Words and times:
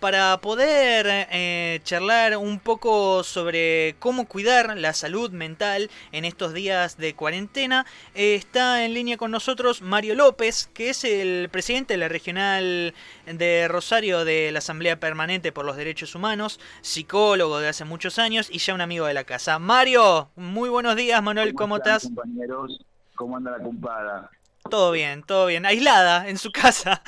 Para 0.00 0.40
poder 0.40 1.06
eh, 1.08 1.80
charlar 1.82 2.36
un 2.36 2.60
poco 2.60 3.24
sobre 3.24 3.96
cómo 3.98 4.28
cuidar 4.28 4.78
la 4.78 4.92
salud 4.92 5.32
mental 5.32 5.90
en 6.12 6.24
estos 6.24 6.54
días 6.54 6.98
de 6.98 7.16
cuarentena, 7.16 7.84
eh, 8.14 8.36
está 8.36 8.84
en 8.84 8.94
línea 8.94 9.16
con 9.16 9.32
nosotros 9.32 9.82
Mario 9.82 10.14
López, 10.14 10.70
que 10.72 10.90
es 10.90 11.02
el 11.02 11.48
presidente 11.48 11.94
de 11.94 11.98
la 11.98 12.06
regional 12.06 12.94
de 13.26 13.66
Rosario 13.66 14.24
de 14.24 14.52
la 14.52 14.60
Asamblea 14.60 15.00
Permanente 15.00 15.50
por 15.50 15.64
los 15.64 15.76
Derechos 15.76 16.14
Humanos, 16.14 16.60
psicólogo 16.80 17.58
de 17.58 17.66
hace 17.66 17.84
muchos 17.84 18.20
años 18.20 18.50
y 18.52 18.58
ya 18.58 18.74
un 18.74 18.80
amigo 18.80 19.06
de 19.06 19.14
la 19.14 19.24
casa. 19.24 19.58
Mario, 19.58 20.30
muy 20.36 20.68
buenos 20.68 20.94
días, 20.94 21.20
Manuel, 21.24 21.54
¿cómo, 21.54 21.78
estás? 21.78 22.04
compañeros? 22.04 22.86
¿Cómo 23.16 23.36
anda 23.36 23.50
la 23.50 23.64
compada? 23.64 24.30
Todo 24.70 24.92
bien, 24.92 25.24
todo 25.24 25.46
bien. 25.46 25.66
Aislada 25.66 26.28
en 26.28 26.38
su 26.38 26.52
casa. 26.52 27.02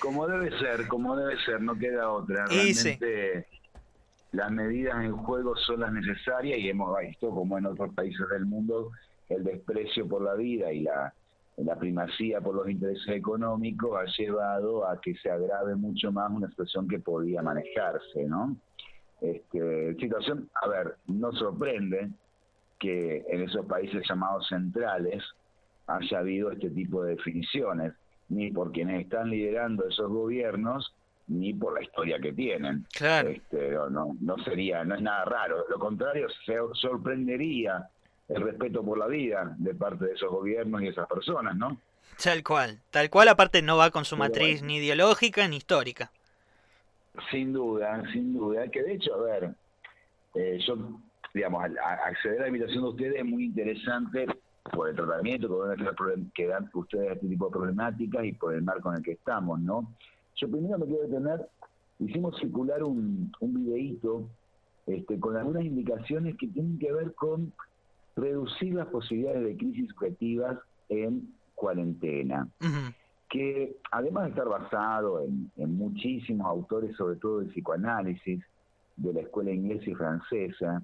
Como 0.00 0.26
debe 0.26 0.50
ser, 0.58 0.86
como 0.88 1.16
debe 1.16 1.36
ser, 1.44 1.60
no 1.60 1.74
queda 1.76 2.10
otra. 2.10 2.46
Realmente 2.46 3.46
las 4.32 4.50
medidas 4.50 5.02
en 5.02 5.16
juego 5.16 5.56
son 5.56 5.80
las 5.80 5.92
necesarias 5.92 6.58
y 6.58 6.68
hemos 6.68 6.96
visto 7.00 7.30
como 7.30 7.56
en 7.56 7.66
otros 7.66 7.94
países 7.94 8.28
del 8.28 8.44
mundo 8.44 8.90
el 9.28 9.42
desprecio 9.44 10.06
por 10.06 10.22
la 10.22 10.34
vida 10.34 10.72
y 10.72 10.82
la, 10.82 11.12
la 11.56 11.78
primacía 11.78 12.40
por 12.40 12.54
los 12.54 12.68
intereses 12.68 13.08
económicos 13.08 13.98
ha 13.98 14.04
llevado 14.18 14.86
a 14.86 15.00
que 15.00 15.14
se 15.14 15.30
agrave 15.30 15.74
mucho 15.74 16.12
más 16.12 16.30
una 16.30 16.48
situación 16.48 16.86
que 16.86 16.98
podía 16.98 17.42
manejarse, 17.42 18.24
¿no? 18.26 18.56
Este, 19.20 19.94
situación, 19.94 20.50
a 20.62 20.68
ver, 20.68 20.96
no 21.06 21.32
sorprende 21.32 22.10
que 22.78 23.24
en 23.28 23.42
esos 23.44 23.64
países 23.64 24.02
llamados 24.06 24.46
centrales 24.48 25.24
haya 25.86 26.18
habido 26.18 26.50
este 26.50 26.68
tipo 26.70 27.02
de 27.02 27.16
definiciones 27.16 27.94
ni 28.28 28.50
por 28.50 28.72
quienes 28.72 29.02
están 29.02 29.30
liderando 29.30 29.86
esos 29.88 30.10
gobiernos, 30.10 30.92
ni 31.28 31.52
por 31.54 31.74
la 31.74 31.82
historia 31.82 32.18
que 32.18 32.32
tienen. 32.32 32.86
Claro. 32.92 33.30
Este, 33.30 33.72
no, 33.90 34.16
no 34.20 34.38
sería, 34.44 34.84
no 34.84 34.94
es 34.94 35.02
nada 35.02 35.24
raro. 35.24 35.64
Lo 35.68 35.78
contrario, 35.78 36.28
se 36.44 36.56
sorprendería 36.74 37.88
el 38.28 38.42
respeto 38.42 38.84
por 38.84 38.98
la 38.98 39.06
vida 39.06 39.54
de 39.58 39.74
parte 39.74 40.06
de 40.06 40.14
esos 40.14 40.30
gobiernos 40.30 40.82
y 40.82 40.88
esas 40.88 41.06
personas, 41.08 41.56
¿no? 41.56 41.80
Tal 42.22 42.42
cual, 42.42 42.80
tal 42.90 43.10
cual, 43.10 43.28
aparte 43.28 43.60
no 43.62 43.76
va 43.76 43.90
con 43.90 44.04
su 44.04 44.16
matriz 44.16 44.62
ni 44.62 44.78
ideológica 44.78 45.46
ni 45.48 45.56
histórica. 45.56 46.10
Sin 47.30 47.52
duda, 47.52 48.02
sin 48.12 48.32
duda, 48.32 48.68
que 48.68 48.82
de 48.82 48.94
hecho, 48.94 49.14
a 49.14 49.22
ver, 49.22 49.54
eh, 50.34 50.58
yo, 50.66 50.76
digamos, 51.34 51.62
acceder 52.04 52.40
a 52.40 52.42
la 52.42 52.48
invitación 52.48 52.82
de 52.82 52.88
ustedes 52.88 53.16
es 53.16 53.24
muy 53.24 53.44
interesante 53.44 54.26
por 54.72 54.88
el 54.88 54.96
tratamiento 54.96 55.48
que 56.34 56.46
dan 56.46 56.70
ustedes 56.74 57.10
a 57.10 57.12
este 57.14 57.28
tipo 57.28 57.46
de 57.46 57.52
problemáticas 57.52 58.24
y 58.24 58.32
por 58.32 58.54
el 58.54 58.62
marco 58.62 58.90
en 58.90 58.98
el 58.98 59.02
que 59.02 59.12
estamos, 59.12 59.60
¿no? 59.60 59.92
Yo 60.36 60.50
primero 60.50 60.78
me 60.78 60.86
quiero 60.86 61.02
detener, 61.02 61.48
hicimos 61.98 62.38
circular 62.38 62.82
un, 62.82 63.32
un 63.40 63.54
videíto 63.54 64.28
este, 64.86 65.18
con 65.18 65.36
algunas 65.36 65.64
indicaciones 65.64 66.36
que 66.36 66.48
tienen 66.48 66.78
que 66.78 66.92
ver 66.92 67.14
con 67.14 67.52
reducir 68.14 68.74
las 68.74 68.86
posibilidades 68.88 69.44
de 69.44 69.56
crisis 69.56 69.88
subjetivas 69.90 70.58
en 70.88 71.34
cuarentena, 71.54 72.48
que 73.28 73.76
además 73.90 74.24
de 74.24 74.30
estar 74.30 74.48
basado 74.48 75.22
en, 75.22 75.50
en 75.56 75.76
muchísimos 75.76 76.46
autores, 76.46 76.94
sobre 76.96 77.16
todo 77.16 77.40
de 77.40 77.46
psicoanálisis, 77.46 78.44
de 78.96 79.12
la 79.12 79.20
escuela 79.20 79.50
inglesa 79.50 79.90
y 79.90 79.94
francesa, 79.94 80.82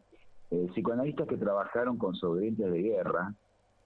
eh, 0.51 0.67
psicoanalistas 0.75 1.29
que 1.29 1.37
trabajaron 1.37 1.97
con 1.97 2.15
sobrevivientes 2.15 2.71
de 2.71 2.83
guerra, 2.83 3.35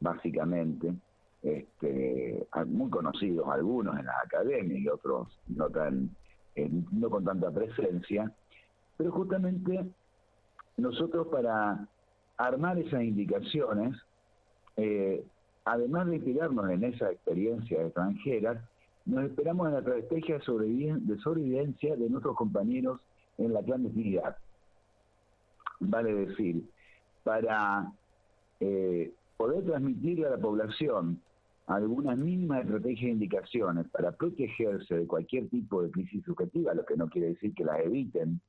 básicamente, 0.00 0.94
este, 1.42 2.47
muy 2.66 2.91
conocidos 2.91 3.47
algunos 3.48 3.98
en 3.98 4.06
la 4.06 4.19
academia 4.25 4.78
y 4.78 4.88
otros 4.88 5.28
no 5.48 5.69
tan 5.69 6.11
no 6.92 7.11
con 7.11 7.25
tanta 7.25 7.50
presencia, 7.50 8.33
pero 8.97 9.12
justamente 9.12 9.84
nosotros 10.77 11.28
para 11.28 11.86
armar 12.38 12.78
esas 12.78 13.03
indicaciones, 13.03 13.94
eh, 14.76 15.25
además 15.65 16.06
de 16.06 16.16
inspirarnos 16.16 16.71
en 16.71 16.84
esa 16.84 17.10
experiencia 17.10 17.82
extranjera, 17.82 18.66
nos 19.04 19.25
esperamos 19.25 19.69
en 19.69 19.75
la 19.75 19.78
estrategia 19.81 20.38
de 20.38 21.19
sobrevivencia 21.19 21.97
de 21.97 22.10
nuestros 22.10 22.37
compañeros 22.37 23.00
en 23.38 23.53
la 23.53 23.62
clandestinidad. 23.62 24.37
Vale 25.81 26.15
decir, 26.15 26.62
para 27.22 27.92
eh, 28.60 29.12
poder 29.36 29.64
transmitirle 29.64 30.26
a 30.26 30.30
la 30.30 30.38
población 30.38 31.20
algunas 31.66 32.16
mínimas 32.16 32.62
estrategias 32.62 33.08
e 33.08 33.12
indicaciones 33.12 33.88
para 33.88 34.12
protegerse 34.12 34.94
de 34.98 35.06
cualquier 35.06 35.48
tipo 35.48 35.82
de 35.82 35.91
crisis 35.91 36.24
subjetiva, 36.24 36.74
lo 36.74 36.86
que 36.86 36.97
no 36.97 37.08
quiere 37.08 37.28
decir 37.28 37.54
que 37.54 37.64
las 37.64 37.80
eviten, 37.80 38.41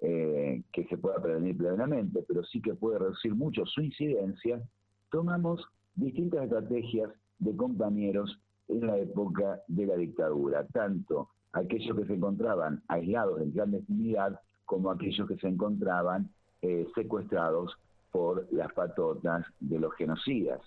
eh, 0.00 0.62
que 0.72 0.84
se 0.86 0.96
pueda 0.96 1.20
prevenir 1.20 1.56
plenamente, 1.56 2.24
pero 2.26 2.42
sí 2.44 2.62
que 2.62 2.74
puede 2.74 2.98
reducir 2.98 3.34
mucho 3.34 3.66
su 3.66 3.82
incidencia, 3.82 4.62
tomamos 5.10 5.62
distintas 5.94 6.44
estrategias 6.44 7.10
de 7.38 7.54
compañeros 7.54 8.40
en 8.68 8.86
la 8.86 8.96
época 8.96 9.60
de 9.68 9.86
la 9.86 9.96
dictadura, 9.96 10.66
tanto 10.68 11.28
aquellos 11.52 11.96
que 11.98 12.06
se 12.06 12.14
encontraban 12.14 12.82
aislados 12.88 13.40
en 13.42 13.50
clandestinidad 13.50 14.40
como 14.64 14.90
aquellos 14.90 15.28
que 15.28 15.36
se 15.36 15.48
encontraban 15.48 16.30
eh, 16.62 16.86
secuestrados 16.94 17.76
por 18.10 18.52
las 18.52 18.72
patotas 18.72 19.46
de 19.60 19.78
los 19.78 19.94
genocidas. 19.94 20.60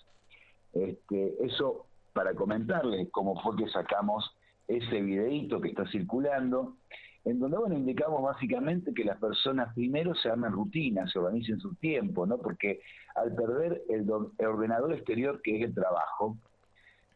Este, 0.74 1.36
eso 1.44 1.86
para 2.14 2.34
comentarles 2.34 3.10
cómo 3.12 3.40
fue 3.42 3.56
que 3.56 3.68
sacamos 3.70 4.36
ese 4.68 5.02
videíto 5.02 5.60
que 5.60 5.70
está 5.70 5.86
circulando, 5.88 6.78
en 7.26 7.40
donde 7.40 7.58
bueno, 7.58 7.76
indicamos 7.76 8.22
básicamente 8.22 8.94
que 8.94 9.04
las 9.04 9.18
personas 9.20 9.74
primero 9.74 10.14
se 10.16 10.30
armen 10.30 10.52
rutinas, 10.52 11.12
se 11.12 11.20
organicen 11.20 11.60
su 11.60 11.76
tiempo, 11.76 12.26
¿no? 12.26 12.38
Porque 12.38 12.82
al 13.16 13.34
perder 13.36 13.82
el, 13.90 14.10
ordenador 14.10 14.94
exterior 14.94 15.42
que 15.42 15.58
es 15.58 15.64
el 15.64 15.74
trabajo, 15.74 16.38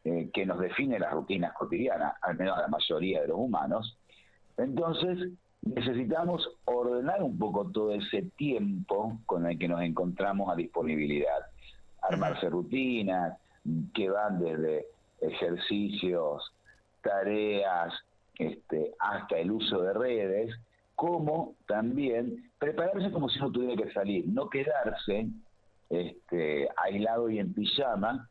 eh, 0.03 0.29
que 0.33 0.45
nos 0.45 0.59
define 0.59 0.99
las 0.99 1.13
rutinas 1.13 1.53
cotidianas, 1.53 2.15
al 2.21 2.37
menos 2.37 2.57
a 2.57 2.61
la 2.61 2.67
mayoría 2.67 3.21
de 3.21 3.27
los 3.27 3.37
humanos, 3.37 3.97
entonces 4.57 5.31
necesitamos 5.75 6.47
ordenar 6.65 7.23
un 7.23 7.37
poco 7.37 7.69
todo 7.71 7.93
ese 7.93 8.23
tiempo 8.37 9.19
con 9.25 9.45
el 9.45 9.57
que 9.57 9.67
nos 9.67 9.81
encontramos 9.81 10.51
a 10.51 10.55
disponibilidad. 10.55 11.45
Armarse 12.01 12.49
rutinas 12.49 13.37
que 13.93 14.09
van 14.09 14.39
desde 14.39 14.85
ejercicios, 15.21 16.53
tareas, 17.01 17.93
este, 18.37 18.93
hasta 18.99 19.37
el 19.37 19.51
uso 19.51 19.81
de 19.81 19.93
redes, 19.93 20.55
como 20.95 21.55
también 21.67 22.51
prepararse 22.59 23.11
como 23.11 23.29
si 23.29 23.39
no 23.39 23.51
tuviera 23.51 23.81
que 23.81 23.91
salir, 23.91 24.25
no 24.27 24.49
quedarse 24.49 25.27
este, 25.89 26.67
aislado 26.83 27.29
y 27.29 27.39
en 27.39 27.53
pijama, 27.53 28.29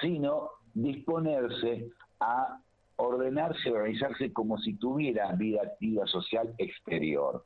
sino 0.00 0.50
disponerse 0.74 1.88
a 2.20 2.60
ordenarse, 2.98 3.70
organizarse 3.70 4.32
como 4.32 4.58
si 4.58 4.74
tuviera 4.74 5.32
vida 5.32 5.62
activa 5.62 6.06
social 6.06 6.54
exterior. 6.58 7.44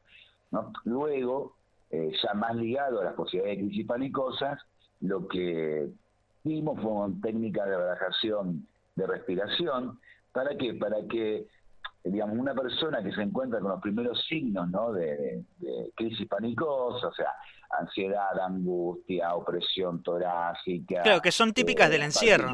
¿no? 0.51 0.73
Luego, 0.85 1.57
eh, 1.91 2.11
ya 2.23 2.35
más 2.35 2.57
ligado 2.57 3.01
a 3.01 3.05
las 3.05 3.15
posibilidades 3.15 3.59
de 3.59 3.65
crisis 3.67 3.87
panicosas, 3.87 4.59
lo 5.01 5.29
que 5.29 5.89
vimos 6.43 6.81
fue 6.81 7.09
técnicas 7.23 7.67
de 7.67 7.77
relajación 7.77 8.67
de 8.95 9.07
respiración. 9.07 9.99
¿Para 10.33 10.57
qué? 10.57 10.75
Para 10.75 10.97
que, 11.07 11.47
digamos, 12.05 12.39
una 12.39 12.55
persona 12.55 13.03
que 13.03 13.13
se 13.13 13.23
encuentra 13.23 13.61
con 13.61 13.73
los 13.73 13.81
primeros 13.81 14.25
signos 14.27 14.71
¿no? 14.71 14.93
de, 14.93 15.45
crisis 15.95 16.27
panicosa, 16.29 17.09
o 17.09 17.13
sea, 17.13 17.33
ansiedad, 17.79 18.39
angustia, 18.41 19.35
opresión 19.35 20.03
torácica. 20.03 21.03
Claro, 21.03 21.21
que 21.21 21.33
son 21.33 21.53
típicas 21.53 21.91
del 21.91 22.03
eh, 22.03 22.07
encierro. 22.07 22.53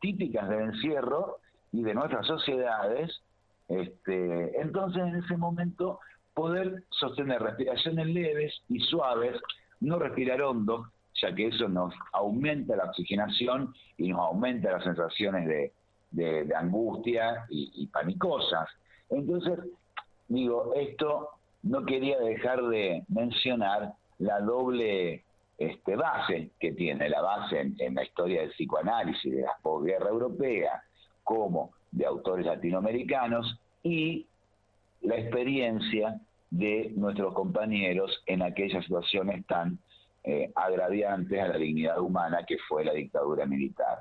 Típicas 0.00 0.48
del 0.48 0.60
encierro, 0.60 1.38
y 1.74 1.82
de 1.82 1.92
nuestras 1.92 2.24
sociedades, 2.24 3.20
este, 3.68 4.60
entonces 4.60 5.02
en 5.02 5.16
ese 5.16 5.36
momento 5.36 5.98
poder 6.32 6.84
sostener 6.90 7.42
respiraciones 7.42 8.06
leves 8.06 8.62
y 8.68 8.78
suaves, 8.78 9.40
no 9.80 9.98
respirar 9.98 10.40
hondo, 10.40 10.86
ya 11.20 11.34
que 11.34 11.48
eso 11.48 11.68
nos 11.68 11.92
aumenta 12.12 12.76
la 12.76 12.84
oxigenación 12.84 13.74
y 13.96 14.08
nos 14.08 14.20
aumenta 14.20 14.70
las 14.70 14.84
sensaciones 14.84 15.48
de, 15.48 15.72
de, 16.44 16.54
angustia 16.54 17.44
y, 17.50 17.84
panicosas. 17.88 18.68
Entonces, 19.10 19.58
digo, 20.28 20.74
esto 20.76 21.30
no 21.64 21.84
quería 21.84 22.20
dejar 22.20 22.62
de 22.66 23.02
mencionar 23.08 23.94
la 24.18 24.38
doble 24.40 25.24
este, 25.58 25.96
base 25.96 26.50
que 26.60 26.70
tiene, 26.72 27.08
la 27.08 27.20
base 27.20 27.60
en, 27.60 27.74
en 27.80 27.96
la 27.96 28.04
historia 28.04 28.42
del 28.42 28.50
psicoanálisis 28.50 29.34
de 29.34 29.42
la 29.42 29.56
posguerra 29.60 30.08
europea, 30.08 30.80
como 31.24 31.72
de 31.90 32.06
autores 32.06 32.46
latinoamericanos 32.46 33.58
y 33.82 34.26
la 35.02 35.16
experiencia 35.16 36.20
de 36.50 36.92
nuestros 36.96 37.34
compañeros 37.34 38.22
en 38.26 38.42
aquellas 38.42 38.84
situaciones 38.84 39.44
tan 39.46 39.78
eh, 40.22 40.50
agraviantes 40.54 41.40
a 41.40 41.48
la 41.48 41.58
dignidad 41.58 41.98
humana 42.00 42.44
que 42.46 42.56
fue 42.68 42.84
la 42.84 42.92
dictadura 42.92 43.46
militar. 43.46 43.98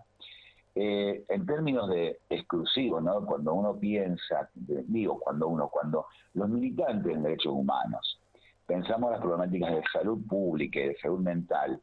eh, 0.76 1.24
en 1.30 1.46
términos 1.46 1.88
de 1.90 2.18
exclusivo, 2.30 3.00
¿no? 3.00 3.26
Cuando 3.26 3.54
uno 3.54 3.78
piensa, 3.80 4.50
digo, 4.56 5.20
cuando 5.20 5.48
uno, 5.48 5.70
cuando 5.70 6.08
los 6.34 6.50
militantes 6.50 7.14
en 7.14 7.24
derechos 7.24 7.54
humanos 7.54 8.20
pensamos 8.66 9.12
las 9.12 9.20
problemáticas 9.22 9.72
de 9.72 9.84
salud 9.92 10.20
pública 10.28 10.80
y 10.80 10.88
de 10.90 10.98
salud 10.98 11.20
mental, 11.20 11.80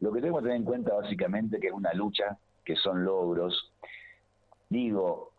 lo 0.00 0.12
que 0.12 0.20
tenemos 0.20 0.40
que 0.40 0.44
tener 0.44 0.56
en 0.56 0.64
cuenta 0.64 0.94
básicamente 0.94 1.60
que 1.60 1.68
es 1.68 1.72
una 1.72 1.92
lucha, 1.94 2.36
que 2.64 2.74
son 2.76 3.04
logros. 3.04 3.72
Digo, 4.72 5.32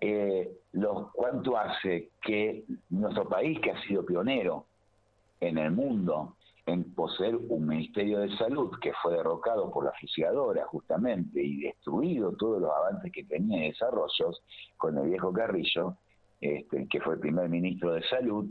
eh, 0.00 0.50
los, 0.72 1.12
¿cuánto 1.12 1.58
hace 1.58 2.12
que 2.22 2.64
nuestro 2.88 3.28
país, 3.28 3.60
que 3.60 3.70
ha 3.70 3.82
sido 3.82 4.06
pionero 4.06 4.64
en 5.40 5.58
el 5.58 5.72
mundo 5.72 6.36
en 6.64 6.84
poseer 6.94 7.36
un 7.36 7.66
Ministerio 7.66 8.20
de 8.20 8.34
Salud 8.38 8.70
que 8.80 8.94
fue 9.02 9.12
derrocado 9.12 9.70
por 9.70 9.84
la 9.84 9.92
fusiladora 10.00 10.64
justamente 10.68 11.42
y 11.42 11.60
destruido 11.60 12.32
todos 12.32 12.62
los 12.62 12.70
avances 12.70 13.12
que 13.12 13.24
tenía 13.24 13.58
en 13.58 13.72
desarrollos 13.72 14.42
con 14.78 14.96
el 14.96 15.10
viejo 15.10 15.34
Carrillo, 15.34 15.96
este, 16.40 16.88
que 16.88 17.00
fue 17.02 17.14
el 17.14 17.20
primer 17.20 17.50
ministro 17.50 17.92
de 17.92 18.02
Salud, 18.04 18.46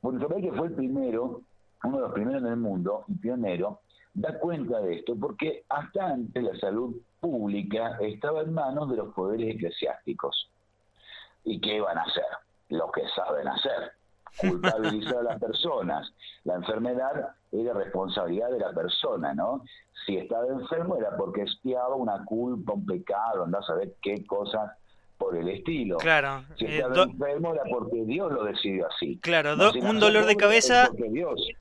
nuestro 0.00 0.30
país 0.30 0.50
que 0.50 0.56
fue 0.56 0.68
el 0.68 0.74
primero, 0.74 1.42
uno 1.84 1.96
de 1.96 2.02
los 2.04 2.12
primeros 2.12 2.42
en 2.42 2.48
el 2.48 2.56
mundo 2.56 3.04
y 3.08 3.16
pionero, 3.16 3.80
da 4.14 4.38
cuenta 4.38 4.80
de 4.80 4.96
esto 4.96 5.16
porque 5.20 5.64
hasta 5.68 6.06
antes 6.06 6.42
la 6.42 6.56
salud 6.58 6.96
pública 7.20 7.98
estaba 8.00 8.42
en 8.42 8.54
manos 8.54 8.90
de 8.90 8.96
los 8.96 9.12
poderes 9.12 9.56
eclesiásticos. 9.56 10.50
¿Y 11.44 11.60
qué 11.60 11.76
iban 11.76 11.98
a 11.98 12.02
hacer? 12.02 12.24
Lo 12.70 12.90
que 12.90 13.02
saben 13.14 13.48
hacer, 13.48 13.92
culpabilizar 14.38 15.18
a 15.18 15.22
las 15.22 15.40
personas. 15.40 16.10
La 16.44 16.54
enfermedad 16.54 17.34
era 17.52 17.74
responsabilidad 17.74 18.50
de 18.50 18.60
la 18.60 18.72
persona, 18.72 19.34
¿no? 19.34 19.62
Si 20.06 20.16
estaba 20.16 20.46
enfermo 20.46 20.96
era 20.96 21.16
porque 21.16 21.42
espiaba 21.42 21.94
una 21.94 22.24
culpa, 22.24 22.72
un 22.72 22.86
pecado, 22.86 23.44
andás 23.44 23.64
a 23.64 23.74
saber 23.74 23.94
qué 24.00 24.24
cosas 24.26 24.72
por 25.18 25.36
el 25.36 25.48
estilo. 25.48 25.98
Claro. 25.98 26.44
Si 26.58 26.66
eh, 26.66 26.78
estaba 26.78 27.04
enfermo 27.04 27.54
era 27.54 27.62
porque 27.70 28.04
Dios 28.04 28.32
lo 28.32 28.44
decidió 28.44 28.88
así. 28.88 29.18
Claro, 29.18 29.54
un 29.82 30.00
dolor 30.00 30.26
de 30.26 30.36
cabeza. 30.36 30.90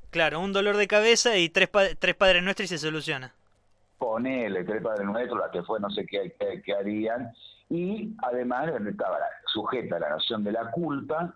Claro, 0.09 0.39
un 0.39 0.53
dolor 0.53 0.77
de 0.77 0.87
cabeza 0.87 1.37
y 1.37 1.49
tres, 1.49 1.69
tres 1.99 2.15
Padres 2.15 2.43
Nuestros 2.43 2.71
y 2.71 2.77
se 2.77 2.77
soluciona. 2.77 3.33
Ponele, 3.97 4.63
tres 4.63 4.81
Padres 4.81 5.05
Nuestros, 5.05 5.39
la 5.39 5.51
que 5.51 5.63
fue 5.63 5.79
no 5.79 5.89
sé 5.89 6.05
qué, 6.05 6.35
qué, 6.63 6.73
harían. 6.73 7.31
Y 7.69 8.13
además 8.23 8.71
estaba 8.87 9.17
sujeta 9.47 9.95
a 9.95 9.99
la 9.99 10.09
noción 10.09 10.43
de 10.43 10.51
la 10.51 10.69
culpa, 10.71 11.35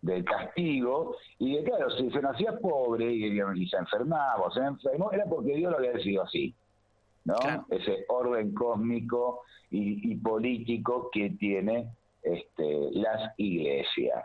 del 0.00 0.24
castigo, 0.24 1.16
y 1.38 1.56
de 1.56 1.64
claro, 1.64 1.90
si 1.90 2.10
se 2.10 2.22
nacía 2.22 2.56
pobre 2.58 3.12
y, 3.12 3.38
y 3.38 3.68
se 3.68 3.76
enfermaba 3.76 4.36
o 4.36 4.50
se 4.50 4.60
enfermó, 4.60 5.12
era 5.12 5.24
porque 5.24 5.54
Dios 5.56 5.70
lo 5.72 5.78
había 5.78 5.92
decidido 5.92 6.22
así. 6.22 6.54
¿No? 7.24 7.36
Ese 7.70 8.04
orden 8.08 8.54
cósmico 8.54 9.42
y, 9.70 10.16
político 10.16 11.10
que 11.12 11.30
tiene 11.30 11.90
este, 12.22 12.90
las 12.92 13.32
iglesias. 13.38 14.24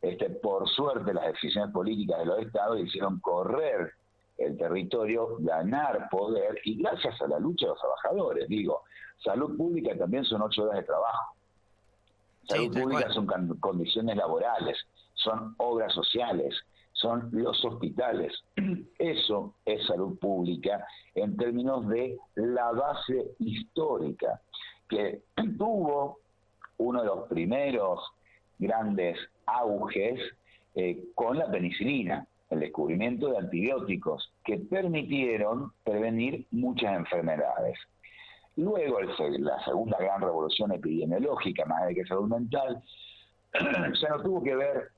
Este, 0.00 0.30
por 0.30 0.68
suerte, 0.68 1.14
las 1.14 1.26
decisiones 1.26 1.72
políticas 1.72 2.18
de 2.18 2.26
los 2.26 2.38
estados 2.40 2.80
hicieron 2.80 3.20
correr 3.20 3.92
el 4.38 4.56
territorio, 4.56 5.36
ganar 5.38 6.08
poder, 6.10 6.58
y 6.64 6.82
gracias 6.82 7.20
a 7.22 7.28
la 7.28 7.38
lucha 7.38 7.66
de 7.66 7.70
los 7.70 7.80
trabajadores, 7.80 8.48
digo, 8.48 8.82
salud 9.18 9.56
pública 9.56 9.96
también 9.96 10.24
son 10.24 10.42
ocho 10.42 10.64
horas 10.64 10.80
de 10.80 10.84
trabajo. 10.84 11.36
Salud 12.48 12.76
pública 12.76 13.08
son 13.12 13.26
condiciones 13.60 14.16
laborales, 14.16 14.76
son 15.14 15.54
obras 15.58 15.92
sociales, 15.92 16.54
son 17.02 17.28
los 17.32 17.62
hospitales. 17.64 18.32
Eso 18.98 19.54
es 19.66 19.84
salud 19.86 20.18
pública 20.18 20.86
en 21.14 21.36
términos 21.36 21.86
de 21.88 22.16
la 22.36 22.70
base 22.72 23.32
histórica 23.40 24.40
que 24.88 25.22
tuvo 25.58 26.20
uno 26.78 27.00
de 27.00 27.06
los 27.06 27.28
primeros 27.28 28.00
grandes 28.58 29.18
auges 29.46 30.20
eh, 30.74 31.04
con 31.14 31.36
la 31.36 31.50
penicilina, 31.50 32.26
el 32.48 32.60
descubrimiento 32.60 33.30
de 33.30 33.38
antibióticos 33.38 34.32
que 34.44 34.58
permitieron 34.58 35.72
prevenir 35.84 36.46
muchas 36.50 36.96
enfermedades. 36.96 37.78
Luego, 38.56 39.00
la 39.00 39.64
segunda 39.64 39.96
gran 39.98 40.20
revolución 40.20 40.72
epidemiológica, 40.72 41.64
más 41.64 41.86
de 41.86 41.94
que 41.94 42.04
salud 42.04 42.28
mental, 42.28 42.82
ya 43.54 44.08
no 44.10 44.22
tuvo 44.22 44.42
que 44.42 44.54
ver 44.54 44.90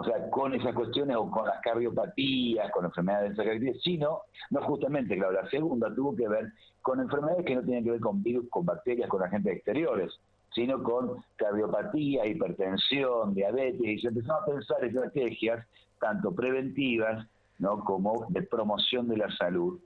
o 0.00 0.04
sea, 0.04 0.30
con 0.30 0.54
esas 0.54 0.74
cuestiones 0.74 1.16
o 1.16 1.28
con 1.28 1.44
las 1.44 1.60
cardiopatías, 1.60 2.70
con 2.70 2.84
enfermedades 2.84 3.36
de 3.36 3.42
esa 3.42 3.80
sino, 3.82 4.20
no 4.50 4.62
justamente, 4.62 5.16
claro, 5.16 5.32
la 5.32 5.50
segunda 5.50 5.92
tuvo 5.92 6.14
que 6.14 6.28
ver 6.28 6.52
con 6.82 7.00
enfermedades 7.00 7.44
que 7.44 7.56
no 7.56 7.62
tienen 7.62 7.82
que 7.82 7.90
ver 7.90 8.00
con 8.00 8.22
virus, 8.22 8.48
con 8.48 8.64
bacterias, 8.64 9.08
con 9.08 9.24
agentes 9.24 9.56
exteriores, 9.56 10.12
sino 10.54 10.80
con 10.84 11.24
cardiopatía, 11.34 12.26
hipertensión, 12.26 13.34
diabetes, 13.34 13.80
y 13.80 13.98
se 13.98 14.08
empezó 14.08 14.34
a 14.34 14.46
pensar 14.46 14.84
estrategias 14.84 15.66
tanto 15.98 16.32
preventivas 16.32 17.26
¿no? 17.58 17.80
como 17.80 18.26
de 18.28 18.42
promoción 18.42 19.08
de 19.08 19.16
la 19.16 19.36
salud. 19.36 19.80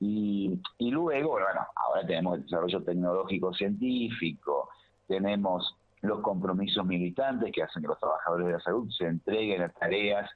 Y, 0.00 0.58
y 0.78 0.90
luego, 0.90 1.30
bueno, 1.30 1.60
ahora 1.76 2.04
tenemos 2.04 2.38
el 2.38 2.42
desarrollo 2.42 2.82
tecnológico 2.82 3.54
científico, 3.54 4.68
tenemos 5.06 5.76
los 6.02 6.20
compromisos 6.20 6.84
militantes 6.84 7.52
que 7.52 7.62
hacen 7.62 7.82
que 7.82 7.88
los 7.88 7.98
trabajadores 7.98 8.46
de 8.48 8.52
la 8.54 8.60
salud 8.60 8.90
se 8.90 9.06
entreguen 9.06 9.62
a 9.62 9.68
tareas 9.68 10.28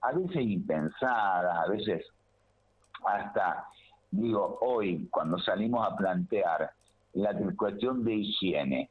a 0.00 0.12
veces 0.12 0.42
impensadas, 0.42 1.56
a 1.56 1.68
veces 1.68 2.06
hasta, 3.06 3.66
digo, 4.10 4.58
hoy 4.62 5.06
cuando 5.10 5.38
salimos 5.38 5.86
a 5.86 5.94
plantear 5.94 6.70
la 7.12 7.32
cuestión 7.56 8.02
de 8.02 8.14
higiene, 8.14 8.90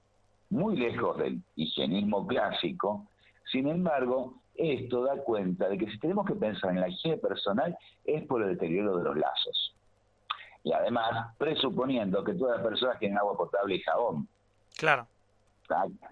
muy 0.49 0.77
lejos 0.77 1.17
del 1.17 1.41
higienismo 1.55 2.27
clásico, 2.27 3.07
sin 3.51 3.67
embargo, 3.67 4.35
esto 4.55 5.03
da 5.03 5.17
cuenta 5.17 5.67
de 5.67 5.79
que 5.79 5.89
si 5.89 5.97
tenemos 5.97 6.27
que 6.27 6.35
pensar 6.35 6.71
en 6.71 6.81
la 6.81 6.89
higiene 6.89 7.17
personal 7.17 7.75
es 8.05 8.23
por 8.25 8.43
el 8.43 8.49
deterioro 8.49 8.97
de 8.97 9.03
los 9.03 9.17
lazos. 9.17 9.75
Y 10.63 10.71
además, 10.71 11.35
presuponiendo 11.37 12.23
que 12.23 12.35
todas 12.35 12.57
las 12.57 12.67
personas 12.67 12.99
tienen 12.99 13.17
agua 13.17 13.35
potable 13.35 13.75
y 13.75 13.81
jabón. 13.81 14.27
Claro 14.77 15.07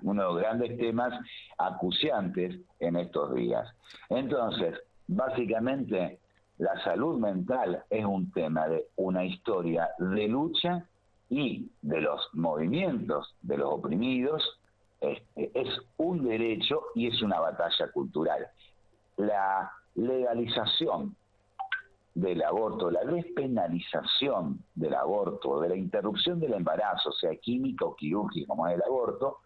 uno 0.03 0.21
de 0.21 0.27
los 0.29 0.37
grandes 0.37 0.77
temas 0.77 1.13
acuciantes 1.57 2.59
en 2.79 2.95
estos 2.95 3.33
días. 3.33 3.67
Entonces, 4.09 4.79
básicamente, 5.07 6.19
la 6.57 6.81
salud 6.83 7.19
mental 7.19 7.83
es 7.89 8.05
un 8.05 8.31
tema 8.31 8.67
de 8.67 8.87
una 8.95 9.25
historia 9.25 9.89
de 9.97 10.27
lucha 10.27 10.85
y 11.29 11.71
de 11.81 12.01
los 12.01 12.29
movimientos 12.33 13.35
de 13.41 13.57
los 13.57 13.73
oprimidos, 13.73 14.59
este, 14.99 15.51
es 15.53 15.69
un 15.97 16.27
derecho 16.27 16.83
y 16.93 17.07
es 17.07 17.21
una 17.21 17.39
batalla 17.39 17.91
cultural. 17.91 18.47
La 19.17 19.71
legalización 19.95 21.15
del 22.13 22.43
aborto, 22.43 22.91
la 22.91 23.05
despenalización 23.05 24.63
del 24.75 24.93
aborto, 24.93 25.61
de 25.61 25.69
la 25.69 25.75
interrupción 25.75 26.39
del 26.39 26.53
embarazo, 26.53 27.11
sea 27.13 27.35
químico 27.37 27.87
o 27.87 27.95
quirúrgico 27.95 28.47
como 28.47 28.67
es 28.67 28.75
el 28.75 28.83
aborto, 28.83 29.37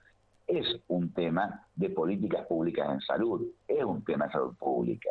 es 0.47 0.65
un 0.87 1.11
tema 1.13 1.65
de 1.75 1.89
políticas 1.89 2.45
públicas 2.47 2.89
en 2.91 3.01
salud, 3.01 3.45
es 3.67 3.83
un 3.83 4.03
tema 4.03 4.25
de 4.25 4.33
salud 4.33 4.55
pública. 4.57 5.09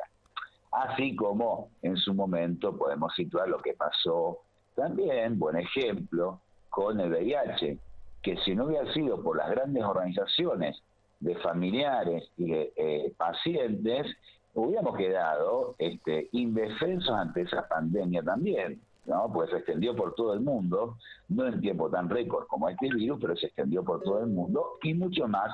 Así 0.70 1.14
como 1.14 1.70
en 1.82 1.96
su 1.96 2.14
momento 2.14 2.76
podemos 2.76 3.14
situar 3.14 3.48
lo 3.48 3.58
que 3.58 3.74
pasó 3.74 4.40
también, 4.74 5.38
buen 5.38 5.56
ejemplo, 5.56 6.40
con 6.68 6.98
el 6.98 7.10
VIH, 7.10 7.78
que 8.22 8.36
si 8.38 8.54
no 8.54 8.64
hubiera 8.64 8.92
sido 8.92 9.22
por 9.22 9.36
las 9.36 9.50
grandes 9.50 9.84
organizaciones 9.84 10.82
de 11.20 11.36
familiares 11.36 12.28
y 12.36 12.50
de 12.50 12.72
eh, 12.76 13.12
pacientes, 13.16 14.06
hubiéramos 14.54 14.96
quedado 14.96 15.74
este, 15.78 16.28
indefensos 16.32 17.14
ante 17.14 17.42
esa 17.42 17.68
pandemia 17.68 18.22
también, 18.22 18.80
¿no? 19.06 19.30
Pues 19.32 19.50
se 19.50 19.56
extendió 19.56 19.94
por 19.94 20.14
todo 20.14 20.34
el 20.34 20.40
mundo, 20.40 20.96
no 21.28 21.46
en 21.46 21.60
tiempo 21.60 21.90
tan 21.90 22.08
récord 22.08 22.46
como 22.46 22.68
este 22.68 22.88
virus, 22.88 23.18
pero 23.20 23.36
se 23.36 23.46
extendió 23.46 23.84
por 23.84 24.02
todo 24.02 24.20
el 24.20 24.28
mundo 24.28 24.78
y 24.82 24.94
mucho 24.94 25.28
más 25.28 25.50